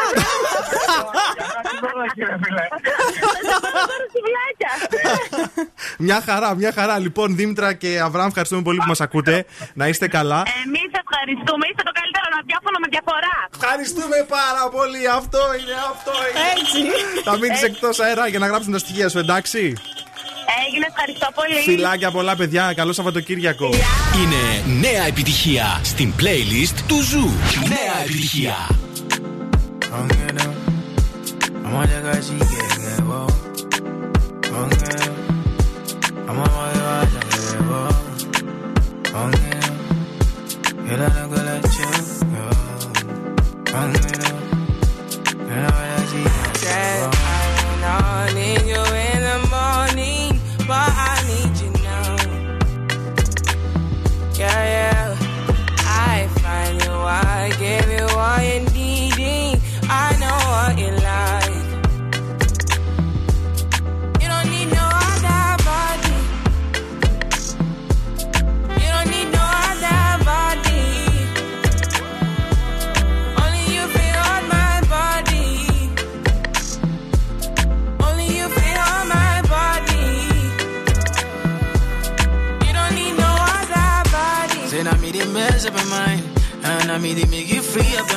[4.14, 4.72] Σουβλάκια.
[5.98, 6.96] Μια χαρά, μια χαρά.
[7.00, 9.46] Λοιπόν, Δήμητρα και Αβραμ, ευχαριστούμε πολύ που μας ακούτε.
[9.74, 10.40] Να είστε καλά.
[10.66, 11.64] Εμείς ευχαριστούμε.
[11.70, 13.36] Είστε το καλύτερο ραδιόφωνο με διαφορά.
[13.60, 15.02] Ευχαριστούμε πάρα πολύ.
[15.20, 16.40] Αυτό είναι, αυτό είναι.
[16.56, 16.80] Έτσι.
[17.28, 19.62] Θα μείνεις εκτός αέρα για να γράψουν τα στοιχεία σου, εντάξει;
[20.68, 21.64] Έγινε, ευχαριστώ πολύ.
[21.64, 22.74] Φιλάκια πολλά, παιδιά.
[22.76, 23.70] Καλό Σαββατοκύριακο.
[24.22, 27.30] Είναι νέα επιτυχία στην playlist του Zoo.
[27.68, 28.56] Νέα επιτυχία.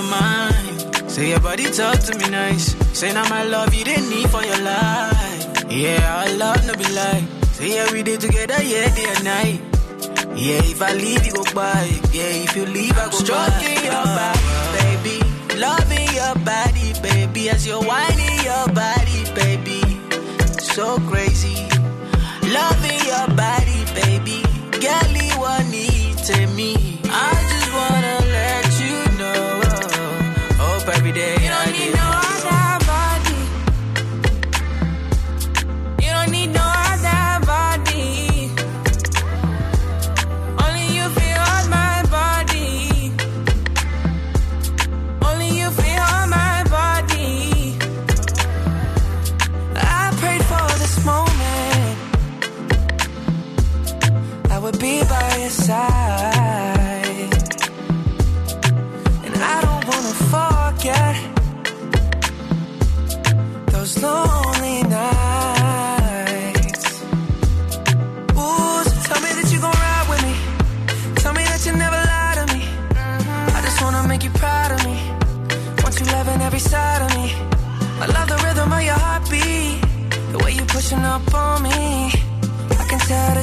[0.09, 1.11] Mind.
[1.11, 2.77] Say your body talk to me nice.
[2.99, 5.71] Say now my love you didn't need for your life.
[5.71, 7.25] Yeah, our love no be like.
[7.57, 9.61] Say yeah, we did together, yeah, day and night.
[10.37, 11.85] Yeah, if I leave, you go by.
[12.13, 14.49] Yeah, if you leave, I go Stroking your body,
[14.79, 15.19] baby.
[15.59, 17.51] Loving your body, baby.
[17.51, 19.83] As you're whining your body, baby.
[20.61, 21.59] So crazy.
[22.47, 24.43] Loving your body, baby.
[24.79, 25.29] Girl, you
[26.29, 26.88] to me.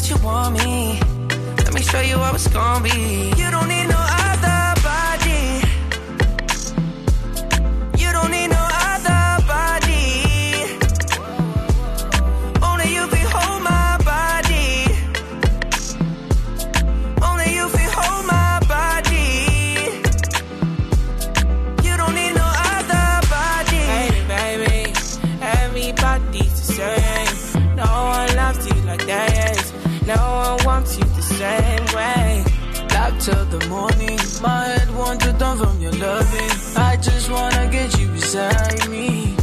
[0.09, 0.99] You want me.
[1.57, 3.33] Let me show you how it's gonna be.
[3.37, 3.49] You
[33.59, 34.19] the morning.
[34.41, 36.51] My head wants to turn from your loving.
[36.75, 39.35] I just wanna get you beside me.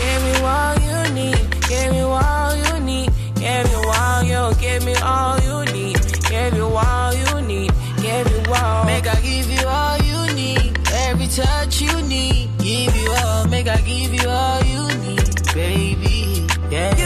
[0.00, 1.44] Give me all you need.
[1.68, 3.10] Give me all you need.
[3.34, 4.42] Give me all you.
[4.60, 5.98] Give me all you need.
[6.30, 7.72] Give you all you need.
[8.04, 8.84] Give you all.
[8.84, 10.78] Make I give you all you need.
[11.06, 12.50] Every touch you need.
[12.58, 13.46] Give you all.
[13.48, 16.46] Make I give you all you need, baby.
[16.70, 17.05] Yeah.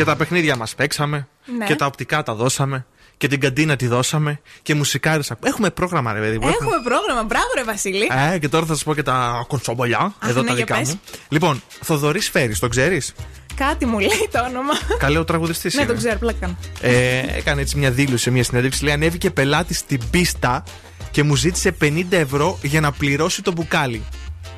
[0.00, 1.28] Και τα παιχνίδια μας παίξαμε.
[1.58, 1.66] Ναι.
[1.66, 2.86] Και τα οπτικά τα δώσαμε.
[3.16, 4.40] Και την καντίνα τη δώσαμε.
[4.62, 5.22] Και μουσικάρε.
[5.42, 6.48] Έχουμε πρόγραμμα, ρε παιδί μου.
[6.48, 7.22] Έχουμε πρόγραμμα.
[7.22, 8.08] Μπράβο, ρε Βασίλη.
[8.34, 10.14] Ε, και τώρα θα σα πω και τα κονσομπολιά.
[10.26, 10.88] εδώ ναι, τα για δικά πες.
[10.88, 11.00] μου.
[11.28, 13.14] Λοιπόν, Θοδωρής Φέρης, τον ξέρεις;
[13.54, 14.72] Κάτι μου λέει το όνομα.
[14.98, 15.74] Καλέ ο τραγουδιστής.
[15.74, 16.56] ναι, το ξέρω, πλάκα.
[16.80, 18.84] Ε, έκανε έτσι μια δήλωση σε μια συνέντευξη.
[18.84, 20.62] Λέει: Ανέβηκε πελάτης στην πίστα
[21.10, 24.04] και μου ζήτησε 50 ευρώ για να πληρώσει το μπουκάλι.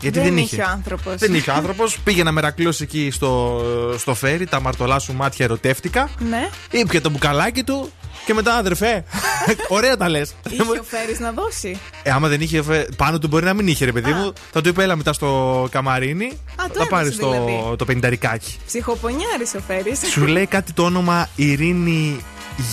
[0.02, 1.14] Γιατί δεν, Δεν είχε ο άνθρωπος.
[1.16, 1.98] Δεν είχε ο άνθρωπος.
[1.98, 3.62] Πήγε να μερακλώσει εκεί στο,
[3.98, 6.08] στο φέρι, τα μαρτωλά σου μάτια ερωτεύτηκα.
[6.18, 6.48] Ναι.
[6.70, 7.92] Ήπια το μπουκαλάκι του
[8.26, 9.04] και μετά αδερφέ.
[9.68, 10.34] Ωραία τα λες.
[10.50, 11.78] Είχε ο Φέρις να δώσει.
[12.02, 12.62] Ε, άμα δεν είχε.
[12.62, 14.32] φε- Πάνω του μπορεί να μην είχε, ρε παιδί μου.
[14.52, 16.38] Θα του είπε, έλα μετά στο καμαρίνι.
[16.56, 17.76] το θα πάρεις έδωσε το, δηλαδή.
[17.76, 18.56] το πενταρικάκι.
[18.66, 20.00] Ψυχοπονιάρης ο Φέρις.
[20.10, 22.20] Σου λέει κάτι το όνομα Ειρήνη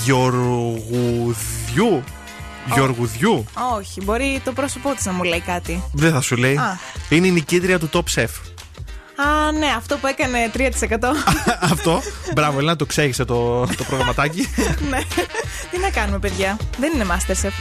[0.06, 2.04] Γιωργουδιού.
[2.74, 3.46] Γιωργουδιού.
[3.78, 5.84] Όχι, μπορεί το πρόσωπό της να μου λέει κάτι.
[5.94, 6.56] Δεν θα σου λέει.
[6.56, 6.80] Α.
[7.10, 8.30] Είναι η νικήτρια του Top Chef.
[9.28, 10.62] Α, ναι, αυτό που έκανε 3%.
[11.72, 12.02] Αυτό.
[12.34, 14.50] Μπράβο, Ελένα, το ξέχισε το, το προγραμματάκι.
[14.90, 15.00] ναι.
[15.72, 17.52] Τι να κάνουμε, παιδιά; Δεν είναι Masterchef.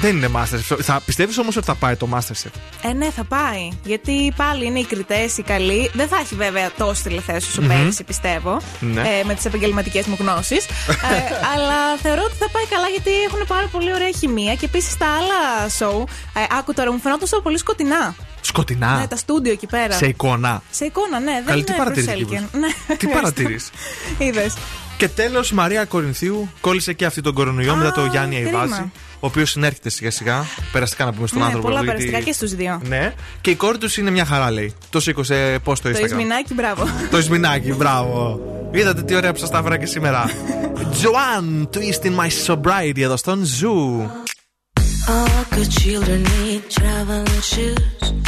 [0.00, 0.76] Δεν είναι Masterchef.
[0.82, 2.50] Θα πιστεύεις όμως ότι θα πάει το Masterchef;
[2.82, 3.68] Ε, ναι, θα πάει.
[3.84, 5.90] Γιατί πάλι είναι οι κριτές, οι καλοί.
[5.94, 7.68] Δεν θα έχει βέβαια τόσε τηλεθέσει όσο Μμμ.
[7.68, 8.60] πέρυσι, πιστεύω.
[8.80, 9.00] Ναι.
[9.00, 10.64] Ε, με τις επαγγελματικές μου γνώσεις.
[10.66, 10.70] ε,
[11.54, 14.54] αλλά θεωρώ ότι θα πάει καλά γιατί έχουν πάρα πολύ ωραία χημεία.
[14.54, 16.04] Και επίσης τα άλλα show.
[16.34, 18.14] Ε, άκου τώρα, μου φαινόταν so πολύ σκοτεινά.
[18.48, 18.98] Σκοτεινά.
[18.98, 19.94] Ναι, τα στούντιο εκεί πέρα.
[19.94, 20.62] Σε εικόνα.
[20.70, 22.42] Σε εικόνα, ναι, δεν Καλή, τι είναι παρατηρείς, προσέλκυεν.
[22.50, 22.96] Κύπρος; Ναι.
[22.96, 23.70] Τι παρατηρείς;
[24.18, 24.54] Είδες.
[24.96, 28.60] Και τέλος, η Μαρία Κορινθίου κόλλησε και αυτή τον κορονοϊό μετά το Γιάννη κρίμα.
[28.60, 28.90] Αϊβάζη.
[29.20, 30.44] Ο οποίος συνέρχεται σιγά σιγά.
[30.72, 31.66] Περαστικά να πούμε στον Ναι, άνθρωπο.
[31.68, 32.80] πολλά γιατί- περαστικά και στους δύο.
[32.88, 33.14] Ναι.
[33.40, 34.74] Και η κόρη τους είναι μια χαρά, λέει.
[34.90, 36.88] Το σήκωσε πώς το Το Instagram; Ισμινάκι, μπράβο.
[37.10, 38.40] Το Ισμινάκι, μπράβο.
[38.72, 40.30] Είδατε τι ωραία που σα τα έφερα και σήμερα.
[41.02, 44.06] Joanne, twist in my sobriety εδώ στον Zoo.
[45.08, 48.27] All good children need traveling shoes.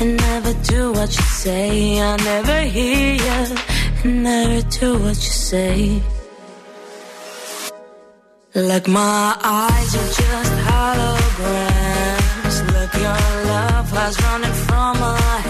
[0.00, 2.00] and never do what you say.
[2.00, 3.56] I never hear you
[4.04, 6.02] and never do what you say.
[8.54, 12.56] Like my eyes are just holograms.
[12.74, 13.22] Look, your
[13.52, 15.49] love has running from my hands,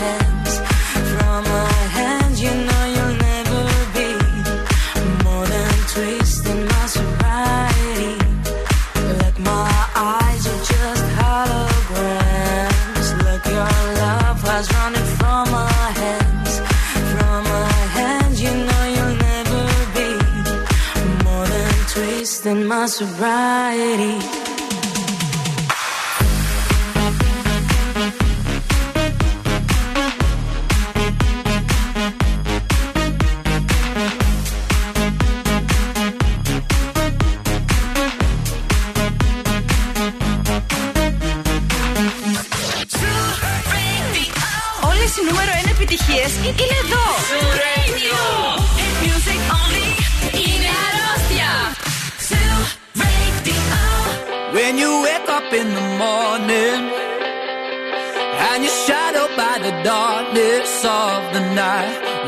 [23.21, 24.30] sobriety.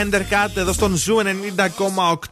[0.00, 1.16] Hendercat, εδώ στον Zoo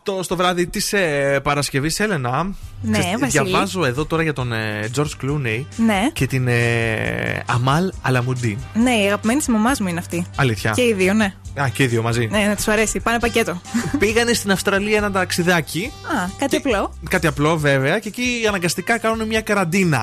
[0.04, 2.50] 90,8 στο βράδυ της ε, Παρασκευής, Έλενα.
[2.82, 3.48] Ναι, Ξέρεις, Βασίλη.
[3.48, 6.08] Διαβάζω εδώ τώρα για τον ε, George Clooney Ναι.
[6.12, 8.58] και την ε, Αμάλ Αλαμουντίν.
[8.74, 10.26] Ναι, η αγαπημένη της μαμάς μου είναι αυτή.
[10.36, 10.70] Αλήθεια.
[10.70, 11.34] Και οι δύο, ναι.
[11.60, 12.26] Α, και οι δύο μαζί.
[12.30, 13.00] Ναι, να του αρέσει.
[13.00, 13.60] Πάνε πακέτο.
[13.98, 15.92] Πήγανε στην Αυστραλία ένα ταξιδάκι.
[16.02, 16.94] Α, κάτι απλό.
[17.08, 19.98] Κάτι απλό βέβαια και εκεί αναγκαστικά κάνουν μια καραντίνα.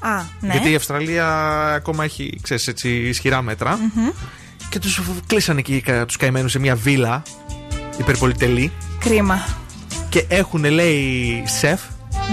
[0.00, 0.52] Α, ναι.
[0.52, 1.26] Γιατί η Αυστραλία
[1.74, 3.76] ακόμα έχει ξέρεις, έτσι, ισχυρά μέτρα.
[3.94, 4.08] Μμμ.
[4.72, 7.22] Και τους κλείσανε εκεί τους καημένους σε μια βίλα
[7.98, 8.72] υπερπολιτελή.
[8.98, 9.44] Κρίμα.
[10.08, 11.80] Και έχουν, λέει, σεφ,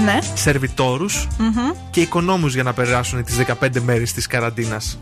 [0.06, 0.20] Ναι.
[0.34, 1.72] σερβιτόρους Μμμ.
[1.92, 5.00] και οικονόμους για να περάσουν τις 15 μέρες της καραντίνας.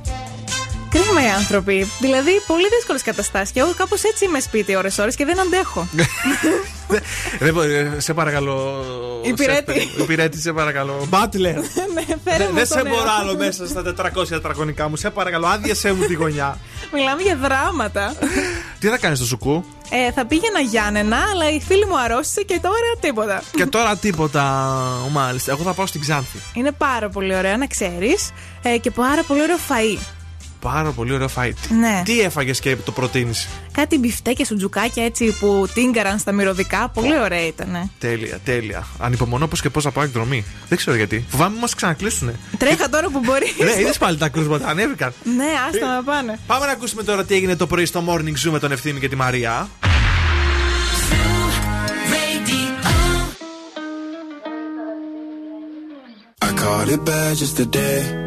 [0.90, 1.92] Κρίμα οι άνθρωποι.
[2.00, 3.52] Δηλαδή, πολύ δύσκολες καταστάσεις.
[3.52, 5.88] Και εγώ κάπως έτσι είμαι σπίτι ώρε-ώρε και δεν αντέχω.
[7.40, 8.86] Δεν μπορεί, ε, σε παρακαλώ.
[9.24, 9.74] Υπηρέτη.
[9.74, 11.06] σεφ, Υπηρέτη, σε παρακαλώ.
[11.10, 11.56] Μπάτλερ.
[11.94, 12.96] ναι, φέρε Δεν μου δεν τον σε νερό.
[12.96, 14.96] μπορώ άλλο μέσα στα 400 τετραγωνικά μου.
[14.96, 16.58] Σε παρακαλώ, άδειασέ μου τη γωνιά.
[16.94, 18.16] Μιλάμε για δράματα.
[18.80, 22.60] Τι θα κάνεις στο σουκού; ε, θα πήγαινα Γιάννενα, αλλά η φίλη μου αρρώστησε και
[22.62, 23.42] τώρα τίποτα.
[23.56, 24.44] Και τώρα τίποτα.
[25.12, 25.52] Μάλιστα.
[25.52, 26.40] Εγώ θα πάω στην Ξάνθη.
[26.54, 28.32] Είναι πάρα πολύ ωραία να ξέρεις
[28.62, 29.98] ε, και πάρα πολύ ωραίο φαΐ.
[30.60, 31.58] Πάρα πολύ ωραίο φάιτ.
[31.80, 32.02] Ναι.
[32.06, 36.90] Τι έφαγες και το προτείνεις; Κάτι μπιφτέκια σου τζουκάκια έτσι που τίγκαραν στα μυρωδικά.
[36.94, 37.92] Πολύ ωραία ήταν.
[38.00, 38.88] Τέλεια, τέλεια.
[39.00, 40.46] Ανυπομονώ πώ και πώς θα πάω εκδρομή.
[40.68, 41.26] Δεν ξέρω γιατί.
[41.30, 42.36] Φοβάμαι μας ξανακλείσουνε.
[42.58, 43.54] Τρέχα τώρα που μπορεί.
[43.76, 45.14] ναι, είδες πάλι τα κρούσματα, ανέβηκαν.
[45.36, 46.40] ναι, άστα να πάνε.
[46.48, 49.10] Πάμε να ακούσουμε τώρα τι έγινε το πρωί στο Morning Zoo με τον Ευθύμη και
[49.10, 49.70] τη Μαρία.
[56.42, 58.27] I caught it bad just today.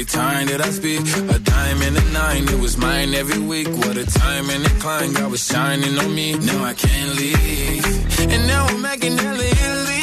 [0.00, 1.00] every time that I speak.
[1.36, 3.68] A dime and a nine, it was mine every week.
[3.68, 6.38] What a time and a climb, God was shining on me.
[6.38, 7.84] Now I can't leave.
[8.32, 10.00] And now I'm making hella Italy.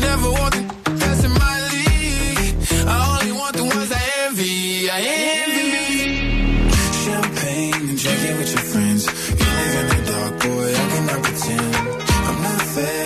[0.00, 0.62] Never want the
[1.00, 2.56] that's in my league.
[2.92, 4.90] I only want the ones I envy.
[4.90, 5.00] I
[5.40, 6.68] envy.
[7.04, 9.02] Champagne and drinking with your friends.
[9.40, 11.74] You live in the dark, boy, I cannot pretend.
[12.28, 13.05] I'm not faced,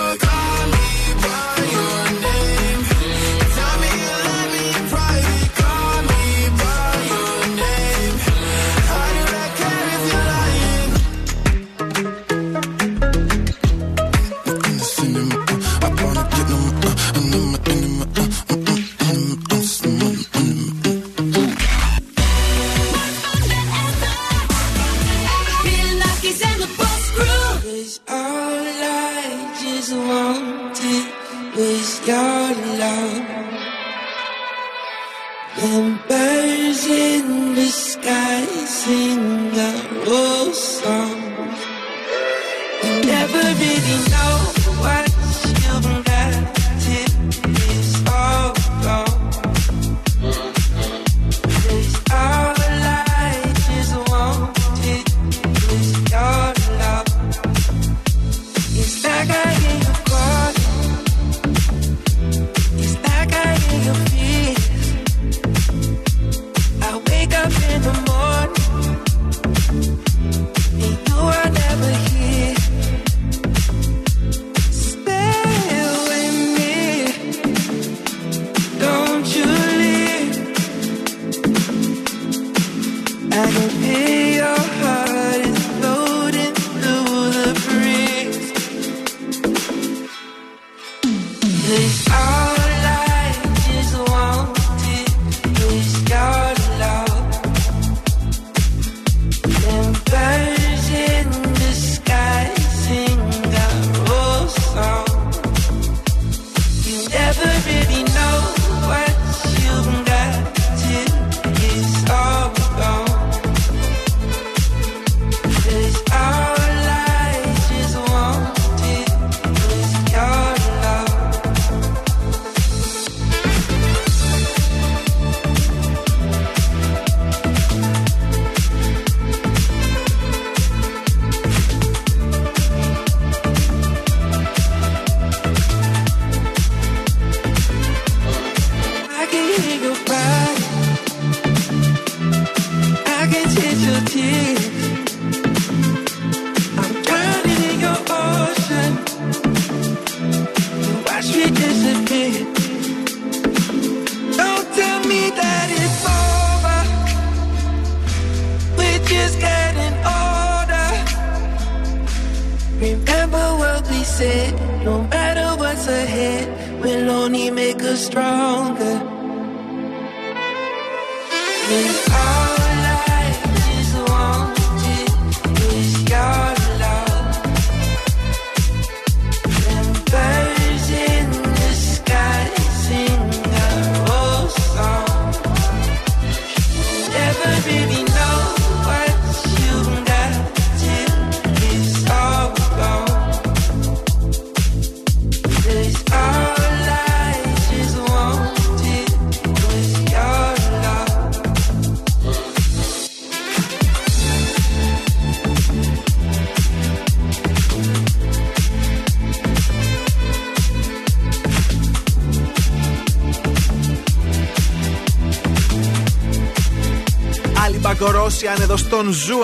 [218.21, 219.39] Άλλη Μπαγκορόσιαν εδώ στον Zoo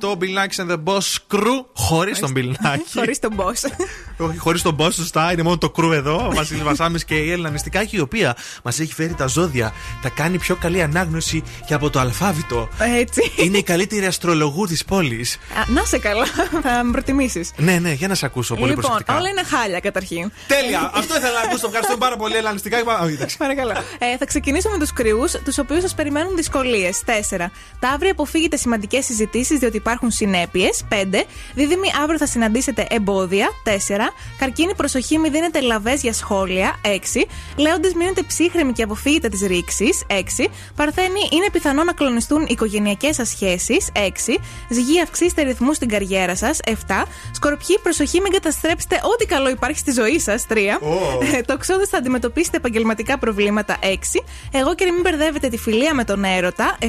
[0.00, 1.64] 90,8 Bill Nakis and the Boss Crew.
[1.74, 2.92] Χωρίς τον Bill Nakis.
[2.98, 3.70] Χωρίς τον boss.
[4.18, 5.32] Όχι, χωρίς τον Boss, σωστά.
[5.32, 6.26] Είναι μόνο το crew εδώ.
[6.26, 9.72] Ο Βασίλης Βασάμι και η Έλενα Νηστικάκη, η οποία μας έχει φέρει τα ζώδια.
[10.02, 12.68] Τα κάνει πιο καλή ανάγνωση και από το αλφάβητο.
[12.98, 13.32] Έτσι.
[13.36, 15.34] Είναι η καλύτερη αστρολόγος της πόλης.
[15.34, 15.38] Α,
[15.72, 16.24] Να σε καλά,
[16.62, 17.50] θα με προτιμήσεις.
[17.56, 19.18] Ναι, ναι, για να σε ακούσω πολύ Λοιπόν, προσεκτικά.
[19.18, 20.30] όλα είναι χάλια καταρχήν.
[20.46, 20.90] Τέλεια!
[20.94, 21.66] Αυτό ήθελα να ακούσω.
[21.66, 22.88] Ευχαριστώ πάρα πολύ, Έλενα Νηστικάκη.
[22.90, 23.36] Α, όχι, εντάξει.
[23.36, 23.70] Παρακαλώ.
[23.98, 27.02] Ε, θα ξεκινήσω με τους κρυούς, τους οποίους σας περιμένουν δυσκολίες.
[27.04, 27.50] 4.
[27.80, 30.84] Ταύροι, αποφύγετε σημαντικές συζητήσεις διότι υπάρχουν συνέπειες.
[30.88, 31.24] 5.
[31.54, 33.48] Δίδυμοι, αύριο θα συναντήσετε εμπόδια.
[33.64, 34.03] 4.
[34.38, 36.80] Καρκίνη, προσοχή, μην δίνετε λαβές για σχόλια.
[36.82, 37.26] 6.
[37.56, 40.02] Λέοντες, μείνετε ψύχρεμοι και αποφύγετε τις ρήξεις.
[40.06, 40.48] 6.
[40.76, 43.76] Παρθένοι, είναι πιθανό να κλονιστούν οι οικογενειακές σα σχέσει.
[43.92, 44.38] 6.
[44.68, 46.58] Ζυγή, αυξήστε ρυθμούς στην καριέρα σας.
[46.64, 47.04] 7.
[47.32, 50.46] Σκορπιοί, προσοχή, μην καταστρέψετε ό,τι καλό υπάρχει στη ζωή σας.
[50.48, 50.78] 3.
[50.80, 51.42] Oh.
[51.46, 53.76] Το ξόδε θα αντιμετωπίσετε επαγγελματικά προβλήματα.
[53.80, 54.24] 6.
[54.52, 56.76] Εγώ και μην μπερδεύετε τη φιλία με τον έρωτα.
[56.80, 56.86] 7.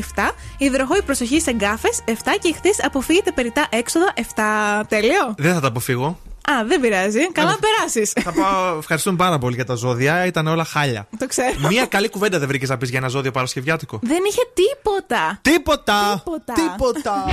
[0.57, 2.01] Υδροχόη προσοχή σε γκάφες.
[2.05, 2.11] 7.
[2.41, 4.13] Και ηχθεί αποφύγετε περιτά έξοδα.
[4.15, 4.85] 7.
[4.87, 5.35] Τέλειο.
[5.37, 6.19] Δεν θα τα αποφύγω.
[6.51, 7.31] Α, δεν πειράζει.
[7.31, 8.11] Καλά να περάσεις.
[8.11, 8.77] Θα πάω.
[8.77, 10.25] Ευχαριστούμε πάρα πολύ για τα ζώδια.
[10.25, 11.07] Ήταν όλα χάλια.
[11.17, 11.67] Το ξέρω.
[11.69, 13.99] Μία καλή κουβέντα δεν βρήκες να πεις για ένα ζώδιο Παρασκευιάτικο.
[14.01, 15.39] Δεν είχε τίποτα.
[15.41, 16.21] Τίποτα.
[16.23, 16.53] Τίποτα.
[16.53, 17.25] Τίποτα.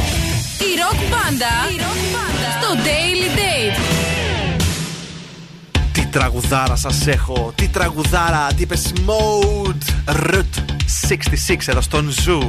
[0.59, 1.53] Η ροκ μπάντα
[2.61, 3.81] στο Daily Date.
[5.93, 7.53] Τι τραγουδάρα σας έχω.
[7.55, 8.47] Τι τραγουδάρα.
[8.57, 10.45] Τι είπες; Mode Route
[11.09, 12.49] 66 εδώ στον Zoo.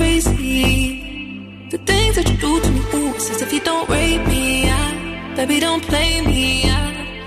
[0.00, 1.68] crazy?
[1.70, 4.70] The things that you do to me, ooh, it's if you don't rape me.
[4.70, 6.44] I, baby, don't play me.
[6.78, 6.80] I,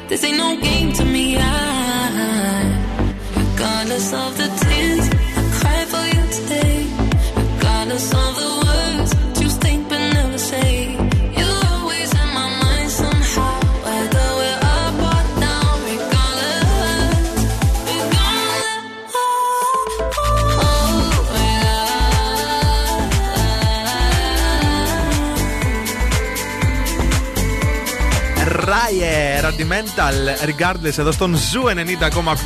[0.10, 1.26] this ain't no game to me.
[1.38, 1.50] I,
[3.42, 4.43] regardless of the
[29.58, 31.64] RAYE, Rudimental, Regardless, εδώ στον Zoo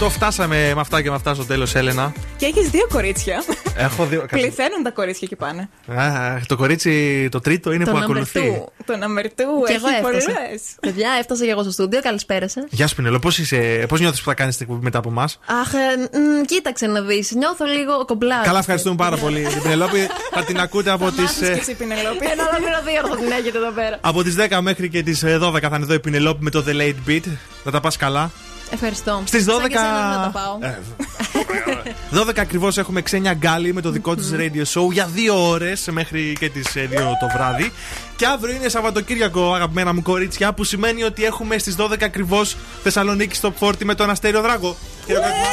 [0.02, 0.10] 90,8.
[0.10, 2.14] Φτάσαμε με αυτά και με αυτά στο τέλος, Έλενα.
[2.38, 3.44] Και έχεις δύο κορίτσια.
[3.78, 4.26] Έχω δύο.
[4.32, 5.70] Πληθαίνουν τα κορίτσια και πάνε.
[5.96, 8.40] Α, το κορίτσι το τρίτο είναι Το που number ακολουθεί.
[8.66, 8.84] two.
[8.86, 9.30] Το number two.
[9.68, 10.02] Και έχει εγώ έφτασα.
[10.02, 10.62] πολλές.
[10.80, 12.00] Παιδιά, έφτασα και εγώ στο στούντιο.
[12.02, 12.62] Καλησπέρα σας.
[12.62, 13.42] Γεια σου, Πηνελό, πώς
[13.88, 17.02] πώς νιώθεις που θα κάνεις την εκπομπή μετά από εμάς; Αχ, ε, μ, κοίταξε να
[17.02, 17.32] δεις.
[17.32, 18.46] Νιώθω λίγο κομπλάς.
[18.46, 19.42] Καλά, ευχαριστούμε πάρα πολύ.
[19.54, 21.20] Την Πηνελόπη θα την ακούτε από τις.
[21.20, 22.26] Μάθεις και εσύ, Πηνελόπη.
[22.26, 23.98] Ένα ολόκληρο δύο θα την έχετε εδώ πέρα.
[24.02, 26.72] Από τις 10 μέχρι και τις 12 θα είναι εδώ η Πινελόπη με το The
[26.82, 27.24] Late Beat.
[27.64, 28.32] Να τα πας καλά.
[28.72, 29.22] Ευχαριστώ.
[29.26, 30.58] Στις Σαν 12 και εσένα να τα πάω.
[32.12, 35.88] Ε, 12 ακριβώς έχουμε ξένια γκάλι με το δικό της radio show για δύο ώρες
[35.92, 37.72] μέχρι και τις 2 το βράδυ.
[38.16, 43.36] Και αύριο είναι Σαββατοκύριακο, αγαπημένα μου κορίτσια, που σημαίνει ότι έχουμε στις 12 ακριβώς Θεσσαλονίκη
[43.36, 44.78] στο 40 με τον Αστέριο Δράγκο.
[45.06, 45.46] Χειροκρότημα.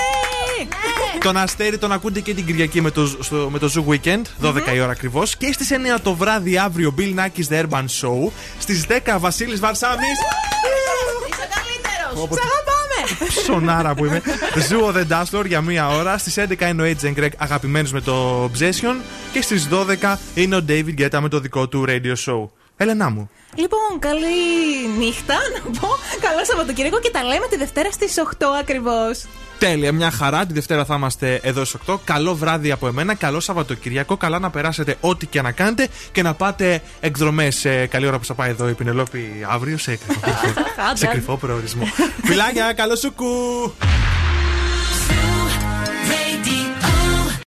[1.21, 4.75] Τον Αστέρι τον ακούτε και την Κυριακή με το, στο, με το Zoo Weekend, 12
[4.75, 5.37] η ώρα ακριβώς.
[5.37, 8.31] Και στις 9 το βράδυ αύριο Bill Nackis The Urban Show.
[8.59, 10.07] Στις 10 Βασίλης Βαρσάμι.
[11.31, 12.74] Είσαι καλύτερος.
[13.13, 13.61] Όπω- Σε αγαπάμε.
[13.61, 14.23] Ψωνάρα που είμαι.
[14.69, 16.19] Ζούο The Dust Floor για μία ώρα.
[16.19, 18.95] Στις 11 είναι ο Edge Greg αγαπημένου με το Obsession.
[19.33, 22.49] Και στις 12 είναι ο David Guetta με το δικό του radio show.
[22.77, 23.31] Έλενά μου.
[23.55, 24.27] Λοιπόν, καλή
[24.99, 25.89] νύχτα να πω.
[26.21, 29.25] Καλό Σαββατοκύριακο και τα λέμε τη Δευτέρα στις 8 ακριβώς.
[29.59, 30.47] Τέλεια, μια χαρά.
[30.47, 31.97] Τη Δευτέρα θα είμαστε εδώ στις 8.
[32.05, 33.15] Καλό βράδυ από εμένα.
[33.15, 34.17] Καλό Σαββατοκυριακό.
[34.17, 37.67] Καλά να περάσετε ό,τι και να κάνετε και να πάτε εκδρομές.
[37.91, 40.31] καλή ώρα που θα πάει εδώ η Πινελόπη αύριο σε κρυφό,
[41.01, 41.85] σε κρυφό προορισμό.
[42.25, 43.73] Φιλάκια, καλό σου κου!